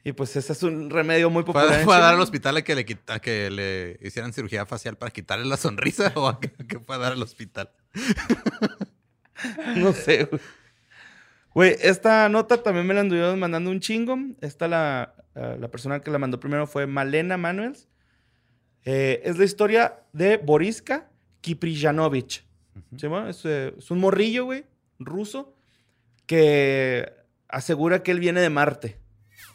[0.03, 1.79] Y pues ese es un remedio muy ¿Fue, popular.
[1.79, 4.65] en fue a dar al hospital a que, le, quita- a que le hicieran cirugía
[4.67, 7.71] facial para quitarle la sonrisa o a que, a que fue a dar al hospital?
[9.75, 10.41] No sé, güey.
[11.53, 14.17] Güey, esta nota también me la anduvieron mandando un chingo.
[14.41, 17.87] Esta la, eh, la persona que la mandó primero fue Malena Manuels.
[18.85, 21.09] Eh, es la historia de Boriska
[21.41, 22.45] Kiprijanovich.
[22.97, 23.27] ¿Sí, mo?
[23.27, 24.65] es, eh, es un morrillo, güey,
[24.99, 25.55] ruso,
[26.25, 27.11] que
[27.49, 28.99] asegura que él viene de Marte.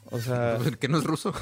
[0.07, 1.33] O sea, ¿Que no es ruso?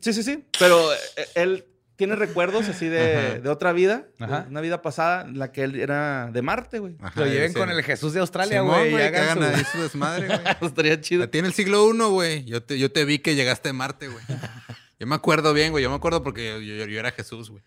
[0.00, 0.44] sí, sí, sí.
[0.58, 0.96] Pero eh,
[1.34, 1.64] él
[1.96, 4.46] tiene recuerdos así de, de otra vida, Ajá.
[4.48, 6.96] una vida pasada en la que él era de Marte, güey.
[7.14, 7.58] Lo lleven sí.
[7.58, 8.92] con el Jesús de Australia, güey.
[8.92, 10.40] y que hagan hagan su- ahí su desmadre, güey.
[10.62, 11.28] Estaría chido.
[11.28, 12.44] Tiene el siglo I, güey.
[12.44, 14.24] Yo te, yo te vi que llegaste a Marte, güey.
[15.02, 15.82] Yo me acuerdo bien, güey.
[15.82, 17.60] Yo me acuerdo porque yo, yo- yo era Jesús, güey.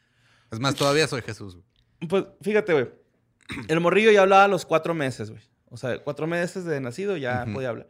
[0.51, 2.07] Es más, todavía soy Jesús, güey.
[2.07, 2.89] Pues fíjate, güey.
[3.67, 5.43] El morrillo ya hablaba a los cuatro meses, güey.
[5.65, 7.89] O sea, cuatro meses de nacido ya podía hablar.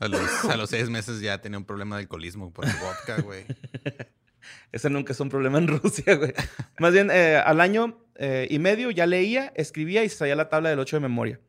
[0.00, 3.22] A los, a los seis meses ya tenía un problema de alcoholismo por el vodka,
[3.22, 3.46] güey.
[4.72, 6.34] Ese nunca es un problema en Rusia, güey.
[6.78, 10.50] Más bien, eh, al año eh, y medio ya leía, escribía y se sabía la
[10.50, 11.40] tabla del 8 de memoria.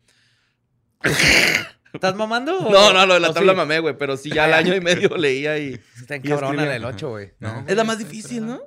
[1.94, 2.58] ¿Estás mamando?
[2.60, 3.58] o- No, no, lo de la tabla sí?
[3.58, 3.98] mamé, güey.
[3.98, 5.80] Pero sí, ya al año y medio leía y...
[6.00, 7.34] Está en cabrona la del 8, güey.
[7.40, 8.60] No, Es la más difícil, ¿no?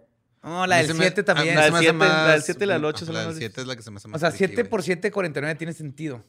[0.43, 1.55] No, la del se me- 7 a- también.
[1.55, 3.15] La se del me hace siete- la del más- siete y la del ocho son
[3.15, 4.47] La las del más 7 es la que se me hace más O sea, tricky,
[4.55, 6.25] 7 por 7, 49 tiene sentido.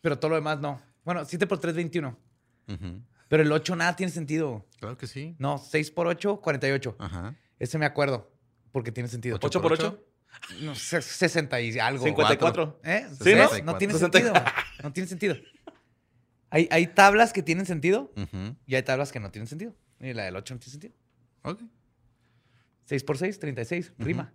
[0.00, 0.80] Pero todo lo demás no.
[1.04, 2.16] Bueno, 7 por 3, 21.
[2.68, 3.02] ujú.
[3.28, 4.66] Pero el 8 nada tiene sentido.
[4.78, 5.34] Claro que sí.
[5.38, 6.96] No, 6 por 8, 48.
[6.98, 7.34] Ajá.
[7.58, 8.30] Ese me acuerdo.
[8.72, 9.36] Porque tiene sentido.
[9.36, 10.04] Ocho ¿Ocho por ocho?
[10.60, 12.04] No, se- 60 y algo.
[12.04, 12.80] 54.
[12.84, 13.06] ¿Eh?
[13.22, 13.72] Sí, ¿no?
[13.72, 14.32] No tiene 64.
[14.34, 14.34] sentido.
[14.82, 15.36] No tiene sentido.
[16.50, 18.12] Hay, hay tablas que tienen sentido
[18.66, 19.74] y hay tablas que no tienen sentido.
[20.00, 20.94] Y la del 8 no tiene sentido.
[21.42, 21.62] Ok.
[22.84, 23.92] 6 por 6, 36.
[23.98, 24.32] Rima.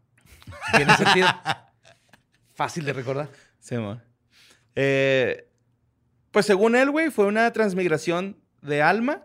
[0.76, 1.28] Tiene sentido.
[2.56, 3.30] Fácil de recordar.
[3.60, 3.76] Sí.
[4.76, 5.50] Eh,
[6.32, 9.24] pues según él, güey, fue una transmigración de alma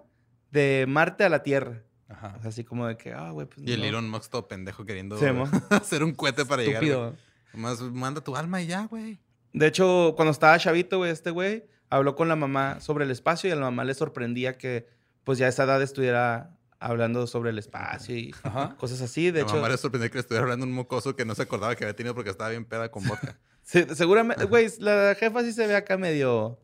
[0.50, 1.82] de Marte a la Tierra.
[2.08, 2.34] Ajá.
[2.38, 3.86] O sea, así como de que, ah, güey, pues Y el no.
[3.86, 5.24] Elon Musk todo pendejo queriendo Sí,
[5.70, 6.82] hacer un cohete para llegar.
[6.82, 7.16] Estúpido.
[7.54, 9.18] Nomás manda tu alma y ya, güey.
[9.52, 13.48] De hecho, cuando estaba chavito, güey, este güey habló con la mamá sobre el espacio
[13.48, 14.86] y a la mamá le sorprendía que,
[15.24, 18.74] pues, ya a esa edad estuviera hablando sobre el espacio y Ajá.
[18.76, 19.26] cosas así.
[19.26, 21.42] De De hecho, mamá le sorprendió que le estuviera hablando un mocoso que no se
[21.42, 23.38] acordaba que había tenido porque estaba bien peda con vodka.
[23.62, 26.58] se- seguramente, güey, la jefa sí se ve acá medio,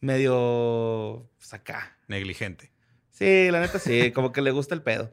[0.00, 1.96] medio, pues, acá.
[2.08, 2.72] Negligente.
[3.10, 5.12] Sí, la neta sí, como que le gusta el pedo.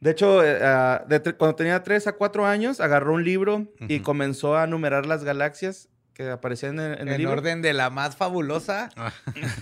[0.00, 3.96] De hecho, eh, ah, de cuando tenía 3 a 4 años, agarró un libro y
[3.96, 4.04] Ujú.
[4.04, 5.88] comenzó a numerar las galaxias
[6.24, 7.32] que aparecían en, en el En libro.
[7.34, 9.12] orden de la más fabulosa Ah.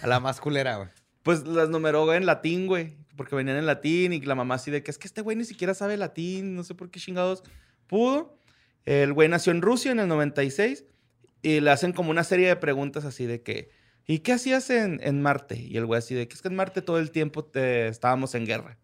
[0.03, 0.89] a la más culera, güey.
[1.23, 2.97] Pues las numeró en latín, güey.
[3.17, 5.45] Porque venían en latín y la mamá así de que es que este güey ni
[5.45, 7.43] siquiera sabe latín, no sé por qué chingados
[7.87, 8.39] pudo.
[8.87, 10.85] El güey nació en Rusia en el 96
[11.43, 13.71] y le hacen como una serie de preguntas así de que,
[14.07, 15.57] ¿y qué hacías en, en Marte?
[15.61, 18.35] Y el güey así de que es que en Marte todo el tiempo te, estábamos
[18.35, 18.79] en guerra.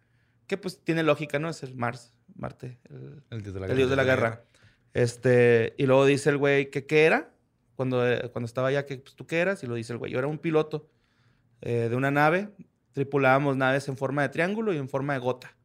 [0.45, 1.49] Que pues tiene lógica, ¿no?
[1.49, 4.43] Es el Mars, Marte, el, El dios de la el dios de la guerra.
[4.93, 7.31] Este, y luego dice el güey que qué era,
[7.77, 10.11] cuando, eh, cuando estaba allá, que pues, tú qué eras, y lo dice el güey,
[10.11, 10.89] yo era un piloto
[11.61, 12.49] eh, de una nave,
[12.91, 15.55] tripulábamos naves en forma de triángulo y en forma de gota.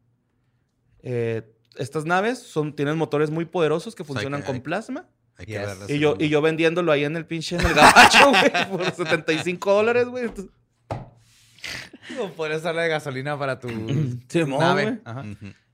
[1.02, 1.42] Eh,
[1.76, 5.08] estas naves son, tienen motores muy poderosos que sea, funcionan que con hay- plasma.
[5.38, 5.60] Hay que Yes.
[5.66, 8.84] verlas Y yo, y yo vendiéndolo ahí en el pinche, en el gabacho, güey, por
[8.94, 10.24] 75 dólares, güey.
[10.26, 10.52] Entonces,
[12.20, 13.68] O puedes darle de gasolina para tu
[14.28, 14.82] Simón, nave.
[14.84, 14.98] güey.
[15.04, 15.24] Ajá.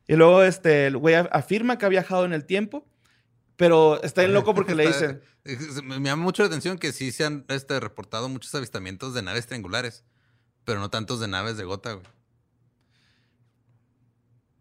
[0.07, 2.86] Y luego este, el güey af- afirma que ha viajado en el tiempo,
[3.59, 5.20] pero está bien loco porque le dicen...
[5.82, 9.46] Me llama mucho la atención que sí se han este, reportado muchos avistamientos de naves
[9.46, 10.04] triangulares,
[10.64, 12.06] pero no tantos de naves de gota, güey.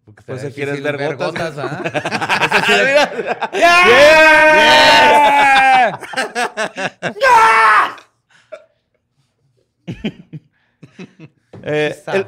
[0.03, 1.83] Porque Pues si quieres difícil ver gotas, ¿ah?
[11.63, 12.25] Eh, el,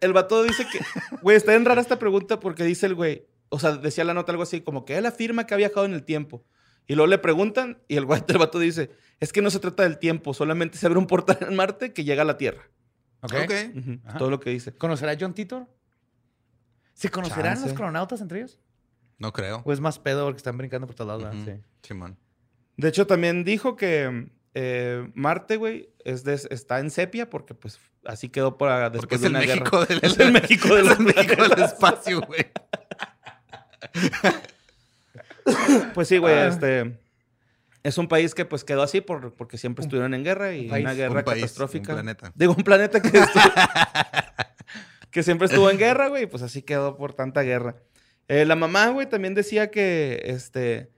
[0.00, 0.80] el vato dice que,
[1.22, 4.32] güey, está bien rara esta pregunta porque dice el güey, o sea, decía la nota
[4.32, 6.44] algo así, como que él afirma que ha viajado en el tiempo.
[6.86, 8.90] Y luego le preguntan y el el vato dice,
[9.20, 12.04] es que no se trata del tiempo, solamente se abre un portal en Marte que
[12.04, 12.68] llega a la Tierra.
[13.22, 13.32] Ok.
[13.44, 13.52] Ok.
[13.76, 14.18] Ujú, Ajá.
[14.18, 14.74] Todo lo que dice.
[14.76, 15.66] ¿Conocerá John Titor?
[16.92, 17.68] ¿Se conocerán Chance.
[17.68, 18.58] los cronautas entre ellos?
[19.18, 19.62] No creo.
[19.64, 21.22] ¿O es más pedo porque están brincando por todos lados?
[21.24, 21.54] ¿verdad?
[21.54, 21.62] Ujú.
[21.82, 21.88] Sí.
[21.88, 22.18] Simón.
[22.76, 27.80] De hecho, también dijo que eh, Marte, güey, es de- está en sepia porque pues
[28.04, 29.60] así quedó para después Porque es de el una guerra.
[29.70, 32.46] México del, Es el México del es el México del espacio, güey.
[35.94, 36.98] Pues sí, güey, este...
[37.82, 40.70] Es un país que pues quedó así por, porque siempre estuvieron en guerra y un
[40.70, 41.92] país, una guerra un país, catastrófica.
[41.92, 42.32] un planeta.
[42.34, 43.42] Digo, un planeta que, estuvo-
[45.10, 47.76] que siempre estuvo en guerra, güey, y pues así quedó por tanta guerra.
[48.28, 50.90] Eh, la mamá, güey, también decía que, este,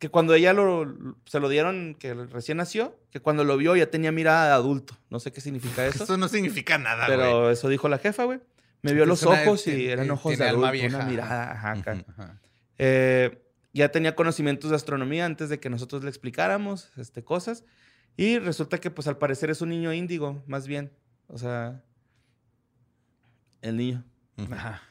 [0.00, 3.88] que cuando ella lo, se lo dieron, que recién nació, que cuando lo vio ya
[3.88, 4.98] tenía mirada de adulto.
[5.10, 6.02] No sé qué significa eso.
[6.02, 7.18] Eso no significa nada, güey.
[7.18, 8.40] pero eso dijo la jefa, güey.
[8.86, 10.96] Me vio los una- ojos y eran ojos de adulto, vieja.
[10.96, 11.72] una mirada, ajá.
[11.72, 12.40] Ajá.
[12.78, 17.64] Eh, ya tenía conocimientos de astronomía antes de que nosotros le explicáramos este, cosas.
[18.16, 20.90] Y resulta que, pues, al parecer es un niño índigo, más bien.
[21.26, 21.82] O sea,
[23.60, 24.04] el niño.
[24.50, 24.82] Ajá.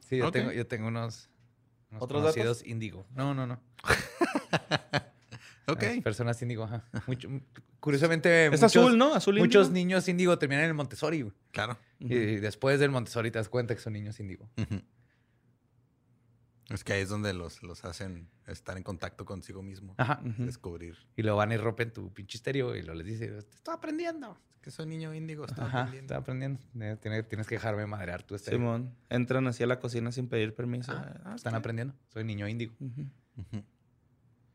[0.00, 0.32] Sí, yo, Ok.
[0.32, 1.30] tengo, yo tengo unos,
[1.90, 3.06] unos ¿Otros conocidos índigo.
[3.14, 3.60] No, no, no.
[5.66, 5.84] Ok.
[6.02, 6.84] Personas índigo, ajá.
[7.06, 7.28] Mucho-
[7.80, 9.14] curiosamente, Es muchos, azul, ¿no?
[9.14, 9.74] Azul muchos índigo.
[9.86, 11.22] niños índigo terminan en el Montessori.
[11.22, 11.34] güey.
[11.52, 11.78] Claro.
[12.00, 14.48] Y después del Montessori te das cuenta que son niños índigo.
[16.70, 19.94] Es que ahí es donde los, los hacen estar en contacto consigo mismo.
[19.98, 20.20] Ajá.
[20.38, 24.38] Descubrir Y lo van y rompen tu pinche estéreo y lo les dice, estoy aprendiendo.
[24.62, 25.44] que soy niño índigo.
[25.44, 26.14] Está Ajá, aprendiendo.
[26.14, 26.60] estoy aprendiendo.
[26.80, 28.60] Eh, tiene- Tienes que dejarme madrear tu estéreo.
[28.60, 28.94] Simón.
[29.10, 30.92] Entran así a la cocina sin pedir permiso.
[30.92, 31.94] Ah, Ah, están aprendiendo.
[32.12, 32.72] Soy niño índigo.
[32.80, 33.62] Ujú.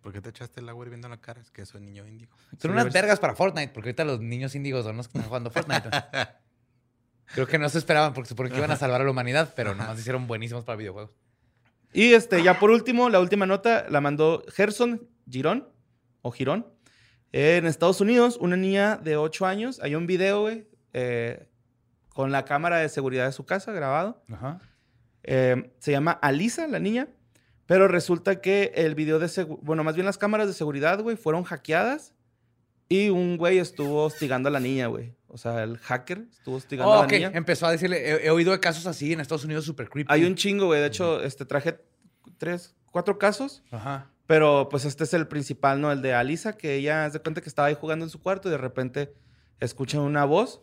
[0.01, 1.41] ¿Por qué te echaste el agua hirviendo en la cara?
[1.41, 2.31] Es que soy niño índigo.
[2.59, 5.49] Son unas vergas para Fortnite, porque ahorita los niños índigos son los que están jugando
[5.49, 5.89] Fortnite.
[7.33, 9.75] Creo que no se esperaban porque suponen que iban a salvar a la humanidad, pero
[9.75, 11.11] nomás hicieron buenísimos para videojuegos.
[11.93, 15.67] Y este, ya por último, la última nota la mandó Gerson Girón,
[16.21, 16.67] o Girón.
[17.31, 21.49] En Estados Unidos, una niña de 8 años, hay un video, güey, eh,
[22.09, 24.23] con la cámara de seguridad de su casa grabado.
[24.31, 24.59] Ajá.
[25.23, 27.09] Eh, se llama Alisa, la niña.
[27.67, 31.43] Pero resulta que el video de bueno, más bien las cámaras de seguridad, güey, fueron
[31.43, 32.15] hackeadas.
[32.89, 35.13] Y un güey estuvo hostigando a la niña, güey.
[35.27, 37.31] O sea, el hacker estuvo hostigando Oh, a la niña.
[37.33, 40.11] Empezó a decirle, he, he oído de casos así en Estados Unidos súper creepy.
[40.11, 40.79] Hay un chingo, güey.
[40.79, 41.81] De hecho, este, traje
[42.37, 43.61] tres, cuatro casos.
[43.71, 44.09] Ajá.
[44.25, 45.91] Pero pues este es el principal, ¿no?
[45.91, 48.51] El de Alisa, que ella se cuenta que estaba ahí jugando en su cuarto y
[48.51, 49.13] de repente
[49.59, 50.61] escucha una voz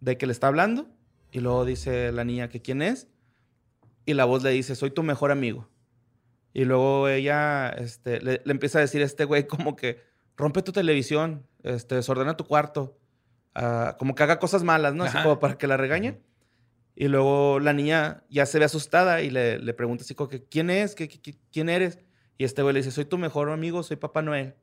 [0.00, 0.88] de que le está hablando
[1.32, 3.08] y luego dice la niña que quién es
[4.06, 5.68] y la voz le dice, soy tu mejor amigo.
[6.54, 10.00] Y luego ella este, le, le empieza a decir a este güey como que
[10.36, 12.96] rompe tu televisión, este, desordena tu cuarto,
[13.54, 15.04] ah, como que haga cosas malas, ¿no?
[15.04, 16.22] Así como para que la regañe.
[16.96, 20.44] Y luego la niña ya se ve asustada y le, le pregunta así como que,
[20.44, 20.94] ¿quién es?
[20.94, 21.98] ¿Qué, qué- qué- quién eres?
[22.38, 24.54] Y este güey le dice, soy tu mejor amigo, soy Papá Noel.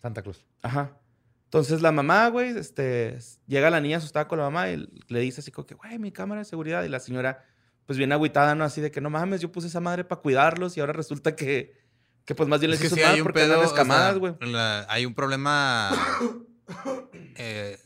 [0.00, 0.46] Santa Cruz.
[0.62, 0.96] Ajá.
[1.44, 5.40] Entonces la mamá, güey, este, llega la niña asustada con la mamá y le dice
[5.40, 6.84] así como que, güey, mi cámara de seguridad.
[6.84, 7.44] Y la señora,
[7.86, 8.64] pues bien agüitada, ¿no?
[8.64, 11.74] Así de que no mames, yo puse esa madre para cuidarlos y ahora resulta que,
[12.24, 13.66] que pues más bien les Es que hizo sí mal hay un porque pedo, andan
[13.66, 14.34] o sea, escamadas, güey.
[14.88, 15.90] hay un problema.
[17.36, 17.78] eh,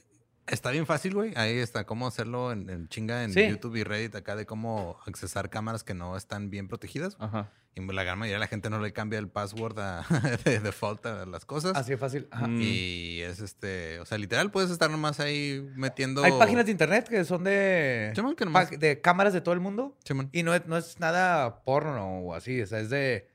[0.47, 1.32] está bien fácil, güey.
[1.36, 3.49] Ahí está cómo hacerlo en, en chinga en Sí.
[3.49, 7.16] YouTube y Reddit acá de cómo accesar cámaras que no están bien protegidas.
[7.18, 7.51] Ajá.
[7.77, 10.07] Y la gran mayoría de la gente no le cambia el password a-
[10.45, 11.72] de default a las cosas.
[11.77, 12.29] Así de fácil.
[12.31, 12.47] Ajá.
[12.47, 12.61] Mm.
[12.62, 16.22] Y es este, o sea, literal puedes estar nomás ahí metiendo.
[16.22, 19.61] Hay páginas de internet que son de, Simón, que nomás- de cámaras de todo el
[19.61, 20.29] mundo Simón.
[20.33, 22.62] y no es, no es nada porno o así.
[22.62, 23.29] O sea, es de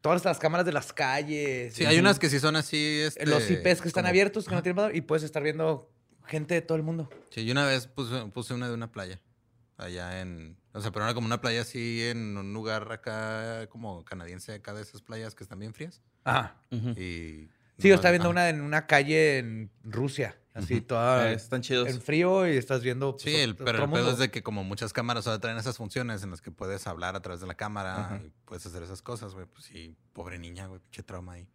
[0.00, 1.74] todas las cámaras de las calles.
[1.74, 3.00] Sí, hay unas que sí son así.
[3.00, 5.90] Este, Los IPs que están como- abiertos, que no tienen valor, y puedes estar viendo
[6.26, 7.10] gente de todo el mundo.
[7.30, 9.20] Sí, yo una vez puse, puse una de una playa.
[9.80, 10.56] Allá en.
[10.72, 14.74] O sea, pero era como una playa así en un lugar acá, como canadiense, acá
[14.74, 16.00] de esas playas que están bien frías.
[16.24, 16.56] Ajá.
[16.70, 17.48] Y.
[17.78, 18.32] Sí, yo estaba viendo ajá.
[18.32, 21.88] una en una calle en Rusia, así toda Eh, están chidos.
[21.88, 23.12] en frío y estás viendo.
[23.12, 24.10] pues, Sí, el, otro pero el pedo mundo.
[24.12, 27.16] es de que como muchas cámaras ahora traen esas funciones en las que puedes hablar
[27.16, 29.46] a través de la cámara y puedes hacer esas cosas, güey.
[29.46, 31.48] Pues sí, pobre niña, güey, pinche trauma ahí.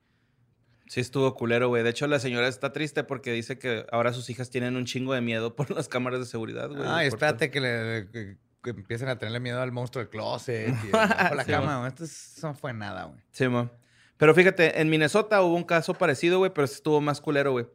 [0.88, 1.84] Sí, estuvo culero, güey.
[1.84, 5.14] De hecho, la señora está triste porque dice que ahora sus hijas tienen un chingo
[5.14, 6.84] de miedo por las cámaras de seguridad, güey.
[6.86, 10.76] Ay, Por- espérate que, le, que, que empiecen a tenerle miedo al monstruo del closet
[10.88, 11.78] y bajo la Sí, cama.
[11.80, 11.88] güey.
[11.88, 13.20] Esto es- no fue nada, güey.
[13.32, 13.70] Sí, mo.
[14.18, 17.68] Pero fíjate, en Minnesota hubo un caso parecido, güey, pero estuvo más culero, güey.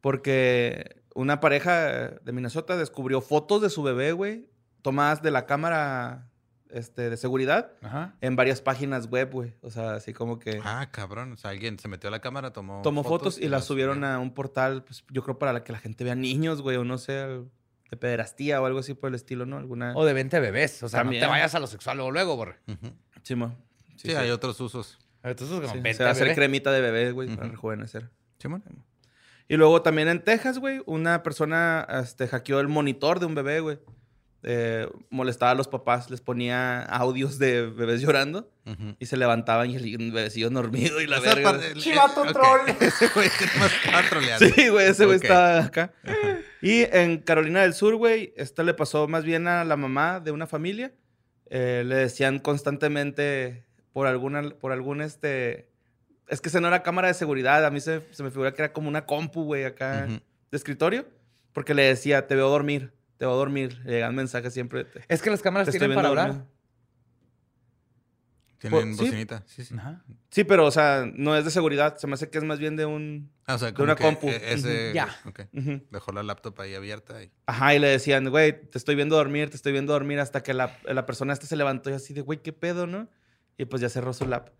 [0.00, 4.48] Porque una pareja de Minnesota descubrió fotos de su bebé, güey,
[4.82, 6.28] tomadas de la cámara
[6.72, 8.14] este, de seguridad Ajá.
[8.20, 9.54] en varias páginas web, güey.
[9.62, 11.32] O sea, así como que Ah, cabrón.
[11.32, 12.82] O sea, alguien se metió a la cámara, tomó.
[12.82, 15.78] tomó fotos, y, las subieron a un portal, pues yo creo para la que la
[15.78, 19.44] gente vea niños, güey, o no sé, de pederastía o algo así por el estilo,
[19.46, 19.58] ¿no?
[19.58, 19.92] Alguna...
[19.94, 20.82] O de 20 bebés.
[20.82, 21.20] O sea, También.
[21.20, 22.56] no te vayas a lo sexual luego, luego, borre.
[22.66, 22.92] Ujú.
[23.22, 23.54] Sí, mo.
[23.96, 24.98] Sí, hay otros usos.
[25.22, 28.10] Entonces, como Sí, 20 se va a hacer cremita de bebé, güey, para rejuvenecer.
[28.38, 28.64] Simón.
[29.48, 33.60] Y luego también en Texas, güey, una persona este, hackeó el monitor de un bebé,
[33.60, 33.78] güey.
[34.44, 38.50] Eh, molestaba a los papás, les ponía audios de bebés llorando
[38.98, 41.60] y se levantaban y el bebecillo dormido y la O sea, verga.
[41.64, 42.60] el- Chivato troll.
[42.80, 44.46] Ese güey estaba troleando.
[44.48, 45.92] Sí, güey, ese güey estaba acá.
[46.60, 50.32] Y en Carolina del Sur, güey, esto le pasó más bien a la mamá de
[50.32, 50.92] una familia.
[51.48, 55.68] Eh, le decían constantemente por alguna, por algún este...
[56.28, 58.62] Es que ese no era cámara de seguridad, a mí se, se me figura que
[58.62, 61.06] era como una compu, güey, acá de escritorio,
[61.52, 62.92] porque le decía, te veo dormir,
[63.22, 63.80] te veo dormir.
[63.84, 64.82] Le llegan mensajes siempre.
[64.84, 66.36] Te, Es que las cámaras te estoy tienen para viendo hablar.
[66.38, 66.52] dormir.
[68.58, 69.04] Tienen sí.
[69.04, 69.44] bocinita.
[69.46, 69.76] Sí, sí.
[69.78, 70.02] Ajá.
[70.28, 71.98] Sí, pero, o sea, no es de seguridad.
[71.98, 73.30] Se me hace que es más bien de un...
[73.46, 74.28] Ah, o sea, De como una que compu.
[74.28, 74.94] e- Ese, Ujú.
[74.96, 75.08] Ya.
[75.24, 75.40] ok.
[75.52, 75.82] Ujú.
[75.92, 77.30] Dejó la laptop ahí abierta y...
[77.46, 80.52] Ajá, y le decían, güey, te estoy viendo dormir, te estoy viendo dormir, hasta que
[80.52, 83.08] la, la persona esta se levantó y así de, güey, ¿qué pedo, no?
[83.56, 84.50] Y pues ya cerró su lap.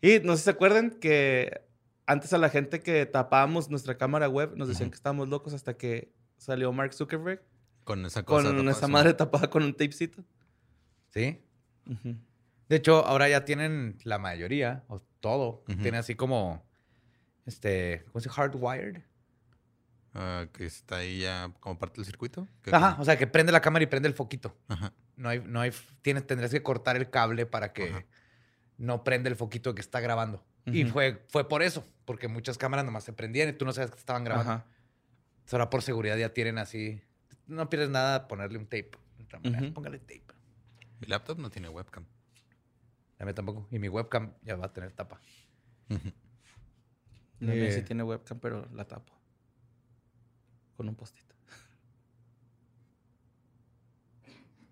[0.00, 1.62] Y no sé si se acuerdan que
[2.06, 5.76] antes a la gente que tapábamos nuestra cámara web nos decían que estábamos locos hasta
[5.76, 7.42] que salió Mark Zuckerberg
[7.84, 8.50] Con esa con cosa.
[8.54, 10.24] tapada, esa madre tapada con un tapecito.
[11.10, 11.42] Sí.
[12.68, 16.64] De hecho, ahora ya tienen la mayoría, o todo, tiene así como,
[17.46, 18.40] este, ¿cómo se dice?
[18.40, 19.02] Hardwired.
[20.14, 22.46] Ah, que está ahí ya como parte del circuito.
[22.62, 24.56] que Ajá, como- o sea, que prende la cámara y prende el foquito.
[24.68, 24.92] Ajá.
[25.16, 25.72] No hay, no hay,
[26.02, 28.04] tienes, tendrías que cortar el cable para que Ajá.
[28.78, 30.44] no prenda el foquito que está grabando.
[30.66, 33.90] Y fue, fue por eso, porque muchas cámaras nomás se prendían y tú no sabes
[33.90, 34.52] que estaban grabando.
[34.52, 34.66] Ajá.
[35.32, 37.02] Entonces, ahora por seguridad ya tienen así,
[37.52, 38.90] no pierdes nada ponerle un tape.
[39.74, 40.24] Póngale tape.
[41.00, 42.04] Mi laptop no tiene webcam.
[43.18, 43.68] A mí tampoco.
[43.70, 45.20] Y mi webcam ya va a tener tapa.
[45.88, 47.82] La mía sí Eh.
[47.82, 49.12] tiene webcam, pero la tapo.
[50.76, 51.34] Con un postito.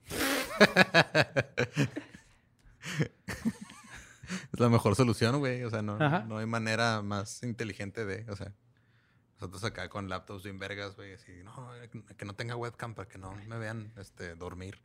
[4.53, 5.65] Es la mejor solución, güey.
[5.65, 8.31] O sea, no, no hay manera más inteligente de.
[8.31, 8.53] O sea,
[9.41, 11.15] nosotros acá con laptops bien vergas, güey.
[11.15, 14.79] Así, no, que- que no tenga webcam para que no me vean este, dormir.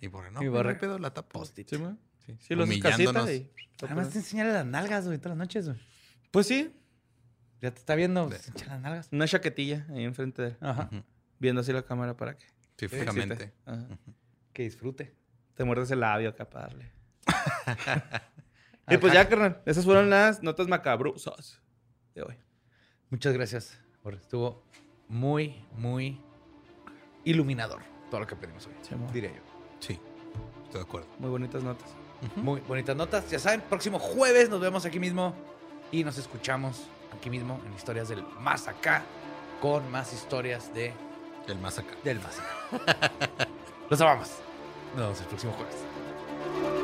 [0.00, 1.40] Y por no, Y güey, borre- pedo, la tapo.
[1.40, 1.68] Post-it.
[1.68, 1.96] ¿Sí, ma?
[2.26, 2.36] Sí.
[2.40, 3.30] Sí, lo haces casita Humillándonos.
[3.30, 3.50] y...
[3.84, 5.80] Además te enseñaré las nalgas, güey, todas las noches, güey.
[6.30, 6.72] Pues sí,
[7.60, 9.08] Ya te está viendo, De- pues, las nalgas.
[9.12, 10.56] una chaquetilla ahí enfrente de él.
[10.60, 10.90] Ajá.
[11.38, 12.44] Viendo así la cámara para que...
[12.76, 13.52] Sí, te fijamente.
[14.52, 15.14] Que disfrute.
[15.54, 16.90] Te muerdes el labio acá para darle.
[18.88, 19.62] y pues ya, carnal.
[19.66, 21.60] Esas fueron las notas macabrosas
[22.14, 22.34] de hoy.
[23.12, 23.78] Muchas gracias.
[24.02, 24.18] Jorge.
[24.20, 24.62] Estuvo
[25.06, 26.18] muy, muy
[27.24, 28.72] iluminador todo lo que aprendimos hoy.
[28.80, 29.42] Sí, diré yo.
[29.80, 30.00] Sí,
[30.64, 31.06] estoy de acuerdo.
[31.18, 31.90] Muy bonitas notas.
[32.36, 33.30] Muy bonitas notas.
[33.30, 35.34] Ya saben, próximo jueves nos vemos aquí mismo
[35.90, 39.02] y nos escuchamos aquí mismo en Historias del Más Acá
[39.60, 40.94] con más historias de,
[41.46, 41.94] El más acá.
[42.02, 43.12] del Más Acá.
[43.90, 44.30] Los amamos.
[44.96, 46.81] Nos vemos el próximo jueves.